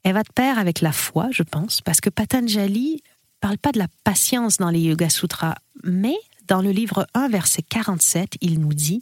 Elle 0.04 0.14
va 0.14 0.24
de 0.24 0.32
pair 0.34 0.58
avec 0.58 0.82
la 0.82 0.92
foi, 0.92 1.30
je 1.32 1.44
pense, 1.44 1.82
parce 1.82 2.02
que 2.02 2.10
Patanjali 2.10 3.04
parle 3.40 3.58
pas 3.58 3.72
de 3.72 3.80
la 3.80 3.88
patience 4.04 4.58
dans 4.58 4.70
les 4.70 4.80
Yoga 4.80 5.10
Sutras, 5.10 5.56
mais 5.84 6.16
dans 6.48 6.62
le 6.62 6.72
livre 6.72 7.08
1, 7.14 7.30
verset 7.30 7.62
47, 7.62 8.36
il 8.42 8.60
nous 8.60 8.74
dit 8.74 9.02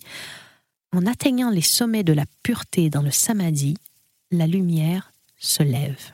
en 0.93 1.05
atteignant 1.05 1.49
les 1.49 1.61
sommets 1.61 2.03
de 2.03 2.13
la 2.13 2.25
pureté 2.43 2.89
dans 2.89 3.01
le 3.01 3.11
samadhi, 3.11 3.75
la 4.31 4.47
lumière 4.47 5.11
se 5.37 5.63
lève. 5.63 6.11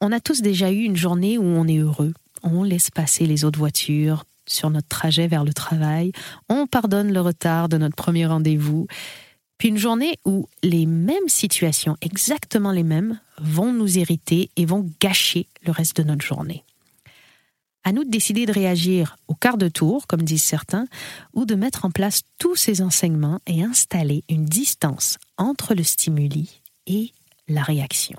On 0.00 0.12
a 0.12 0.20
tous 0.20 0.42
déjà 0.42 0.70
eu 0.70 0.82
une 0.82 0.96
journée 0.96 1.38
où 1.38 1.44
on 1.44 1.68
est 1.68 1.78
heureux, 1.78 2.14
on 2.42 2.64
laisse 2.64 2.90
passer 2.90 3.26
les 3.26 3.44
autres 3.44 3.58
voitures 3.58 4.24
sur 4.46 4.70
notre 4.70 4.88
trajet 4.88 5.28
vers 5.28 5.44
le 5.44 5.52
travail, 5.52 6.12
on 6.48 6.66
pardonne 6.66 7.12
le 7.12 7.20
retard 7.20 7.68
de 7.68 7.78
notre 7.78 7.94
premier 7.94 8.26
rendez-vous, 8.26 8.86
puis 9.58 9.68
une 9.68 9.78
journée 9.78 10.18
où 10.24 10.48
les 10.64 10.86
mêmes 10.86 11.28
situations, 11.28 11.96
exactement 12.00 12.72
les 12.72 12.82
mêmes, 12.82 13.20
vont 13.38 13.72
nous 13.72 13.98
irriter 13.98 14.50
et 14.56 14.66
vont 14.66 14.90
gâcher 15.00 15.46
le 15.64 15.70
reste 15.70 15.98
de 15.98 16.02
notre 16.02 16.24
journée. 16.24 16.64
À 17.84 17.92
nous 17.92 18.04
de 18.04 18.10
décider 18.10 18.46
de 18.46 18.52
réagir 18.52 19.16
au 19.26 19.34
quart 19.34 19.58
de 19.58 19.68
tour, 19.68 20.06
comme 20.06 20.22
disent 20.22 20.44
certains, 20.44 20.86
ou 21.34 21.44
de 21.44 21.54
mettre 21.54 21.84
en 21.84 21.90
place 21.90 22.22
tous 22.38 22.54
ces 22.54 22.80
enseignements 22.80 23.40
et 23.46 23.62
installer 23.62 24.24
une 24.28 24.44
distance 24.44 25.18
entre 25.36 25.74
le 25.74 25.82
stimuli 25.82 26.62
et 26.86 27.12
la 27.48 27.62
réaction. 27.62 28.18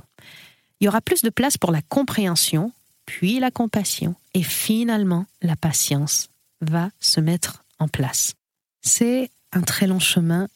Il 0.79 0.85
y 0.85 0.87
aura 0.87 1.01
plus 1.01 1.21
de 1.21 1.29
place 1.29 1.57
pour 1.57 1.71
la 1.71 1.81
compréhension, 1.81 2.73
puis 3.05 3.39
la 3.39 3.51
compassion, 3.51 4.15
et 4.33 4.43
finalement 4.43 5.25
la 5.41 5.55
patience 5.55 6.29
va 6.61 6.89
se 6.99 7.21
mettre 7.21 7.63
en 7.79 7.87
place. 7.87 8.33
C'est 8.81 9.29
un 9.53 9.61
très 9.61 9.87
long 9.87 9.99
chemin 9.99 10.47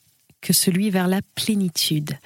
que 0.42 0.54
celui 0.54 0.90
vers 0.90 1.08
la 1.08 1.22
plénitude. 1.36 2.18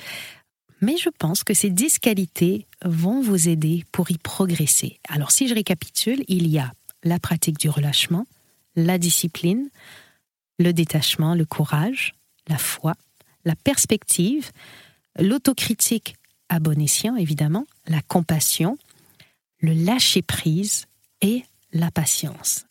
Mais 0.82 0.98
je 0.98 1.10
pense 1.10 1.44
que 1.44 1.54
ces 1.54 1.70
dix 1.70 2.00
qualités 2.00 2.66
vont 2.84 3.22
vous 3.22 3.48
aider 3.48 3.86
pour 3.92 4.10
y 4.10 4.18
progresser. 4.18 5.00
Alors 5.08 5.32
si 5.32 5.48
je 5.48 5.54
récapitule, 5.54 6.24
il 6.28 6.48
y 6.48 6.58
a 6.58 6.74
la 7.04 7.20
pratique 7.20 7.60
du 7.60 7.70
relâchement, 7.70 8.26
la 8.76 8.98
discipline, 8.98 9.70
le 10.58 10.74
détachement, 10.74 11.36
le 11.36 11.46
courage, 11.46 12.16
la 12.48 12.58
foi, 12.58 12.96
la 13.46 13.56
perspective, 13.56 14.52
l'autocritique 15.20 16.16
à 16.50 16.60
bon 16.60 16.82
escient 16.82 17.16
évidemment, 17.16 17.66
la 17.88 18.02
compassion, 18.02 18.78
le 19.60 19.74
lâcher-prise 19.74 20.88
et 21.22 21.44
la 21.72 21.92
patience. 21.92 22.66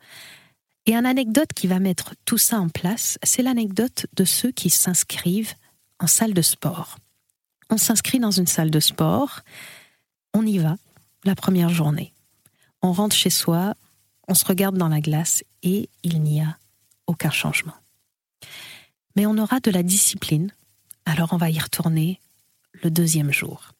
Et 0.87 0.95
une 0.95 1.07
anecdote 1.07 1.53
qui 1.55 1.69
va 1.69 1.79
mettre 1.79 2.15
tout 2.25 2.39
ça 2.39 2.59
en 2.59 2.69
place, 2.69 3.19
c'est 3.23 3.43
l'anecdote 3.43 4.07
de 4.17 4.25
ceux 4.25 4.51
qui 4.51 4.71
s'inscrivent 4.71 5.55
en 6.01 6.07
salle 6.07 6.35
de 6.35 6.43
sport 6.43 6.97
on 7.71 7.77
s'inscrit 7.77 8.19
dans 8.19 8.31
une 8.31 8.47
salle 8.47 8.71
de 8.71 8.81
sport, 8.81 9.41
on 10.35 10.45
y 10.45 10.59
va 10.59 10.77
la 11.25 11.35
première 11.35 11.69
journée. 11.69 12.13
On 12.83 12.93
rentre 12.93 13.17
chez 13.17 13.31
soi, 13.31 13.75
on 14.29 14.35
se 14.35 14.45
regarde 14.45 14.77
dans 14.77 14.89
la 14.89 15.01
glace 15.01 15.45
et 15.63 15.89
il 16.03 16.23
n'y 16.23 16.41
a 16.41 16.57
aucun 17.07 17.31
changement. 17.31 17.75
Mais 19.17 19.27
on 19.27 19.39
aura 19.39 19.61
de 19.61 19.71
la 19.71 19.83
discipline, 19.83 20.53
alors 21.05 21.33
on 21.33 21.37
va 21.37 21.51
y 21.51 21.59
retourner 21.59 22.21
le 22.83 22.91
deuxième 22.91 23.33
jour. 23.33 23.73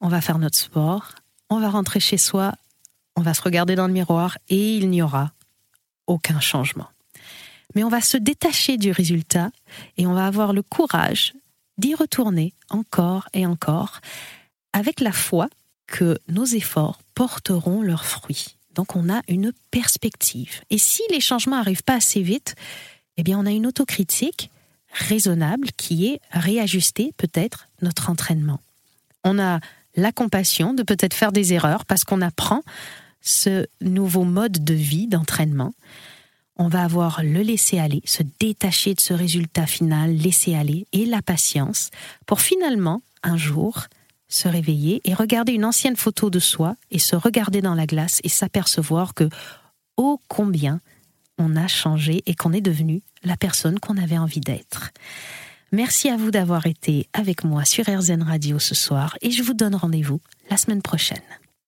On 0.00 0.08
va 0.08 0.20
faire 0.20 0.38
notre 0.38 0.58
sport, 0.58 1.14
on 1.50 1.60
va 1.60 1.70
rentrer 1.70 2.00
chez 2.00 2.18
soi, 2.18 2.54
on 3.16 3.22
va 3.22 3.34
se 3.34 3.42
regarder 3.42 3.76
dans 3.76 3.86
le 3.86 3.92
miroir 3.92 4.38
et 4.48 4.76
il 4.76 4.90
n'y 4.90 5.02
aura 5.02 5.32
aucun 6.06 6.40
changement. 6.40 6.88
Mais 7.74 7.84
on 7.84 7.88
va 7.88 8.00
se 8.00 8.16
détacher 8.16 8.76
du 8.76 8.90
résultat 8.90 9.50
et 9.96 10.06
on 10.06 10.14
va 10.14 10.26
avoir 10.26 10.52
le 10.52 10.62
courage 10.62 11.34
d'y 11.78 11.94
retourner 11.94 12.52
encore 12.70 13.28
et 13.32 13.46
encore, 13.46 14.00
avec 14.72 15.00
la 15.00 15.12
foi 15.12 15.48
que 15.86 16.18
nos 16.28 16.44
efforts 16.44 17.00
porteront 17.14 17.82
leurs 17.82 18.04
fruits. 18.04 18.56
Donc 18.74 18.96
on 18.96 19.12
a 19.12 19.22
une 19.28 19.52
perspective. 19.70 20.60
Et 20.70 20.78
si 20.78 21.02
les 21.10 21.20
changements 21.20 21.56
n'arrivent 21.56 21.84
pas 21.84 21.94
assez 21.94 22.22
vite, 22.22 22.54
eh 23.16 23.22
bien 23.22 23.38
on 23.38 23.46
a 23.46 23.50
une 23.50 23.66
autocritique 23.66 24.50
raisonnable 24.92 25.68
qui 25.76 26.06
est 26.06 26.20
réajuster 26.30 27.12
peut-être 27.16 27.68
notre 27.82 28.10
entraînement. 28.10 28.60
On 29.24 29.38
a 29.38 29.60
la 29.96 30.12
compassion 30.12 30.74
de 30.74 30.82
peut-être 30.82 31.14
faire 31.14 31.32
des 31.32 31.52
erreurs 31.52 31.84
parce 31.84 32.04
qu'on 32.04 32.20
apprend 32.20 32.62
ce 33.20 33.66
nouveau 33.80 34.24
mode 34.24 34.64
de 34.64 34.74
vie 34.74 35.06
d'entraînement. 35.06 35.72
On 36.56 36.68
va 36.68 36.84
avoir 36.84 37.22
le 37.22 37.40
laisser 37.40 37.78
aller, 37.78 38.02
se 38.04 38.22
détacher 38.38 38.94
de 38.94 39.00
ce 39.00 39.12
résultat 39.12 39.66
final, 39.66 40.14
laisser 40.14 40.54
aller, 40.54 40.86
et 40.92 41.04
la 41.04 41.20
patience 41.20 41.90
pour 42.26 42.40
finalement, 42.40 43.02
un 43.22 43.36
jour, 43.36 43.86
se 44.28 44.48
réveiller 44.48 45.00
et 45.04 45.14
regarder 45.14 45.52
une 45.52 45.64
ancienne 45.64 45.96
photo 45.96 46.30
de 46.30 46.38
soi 46.38 46.76
et 46.90 46.98
se 46.98 47.16
regarder 47.16 47.60
dans 47.60 47.74
la 47.74 47.86
glace 47.86 48.20
et 48.24 48.28
s'apercevoir 48.28 49.14
que, 49.14 49.28
ô 49.96 50.20
combien, 50.28 50.80
on 51.38 51.56
a 51.56 51.66
changé 51.66 52.22
et 52.26 52.34
qu'on 52.34 52.52
est 52.52 52.60
devenu 52.60 53.02
la 53.22 53.36
personne 53.36 53.80
qu'on 53.80 53.96
avait 53.96 54.18
envie 54.18 54.40
d'être. 54.40 54.90
Merci 55.72 56.08
à 56.08 56.16
vous 56.16 56.30
d'avoir 56.30 56.66
été 56.66 57.08
avec 57.12 57.42
moi 57.42 57.64
sur 57.64 57.84
RZN 57.88 58.22
Radio 58.22 58.58
ce 58.58 58.74
soir 58.74 59.16
et 59.22 59.30
je 59.30 59.42
vous 59.42 59.54
donne 59.54 59.74
rendez-vous 59.74 60.20
la 60.50 60.56
semaine 60.56 60.82
prochaine. 60.82 61.18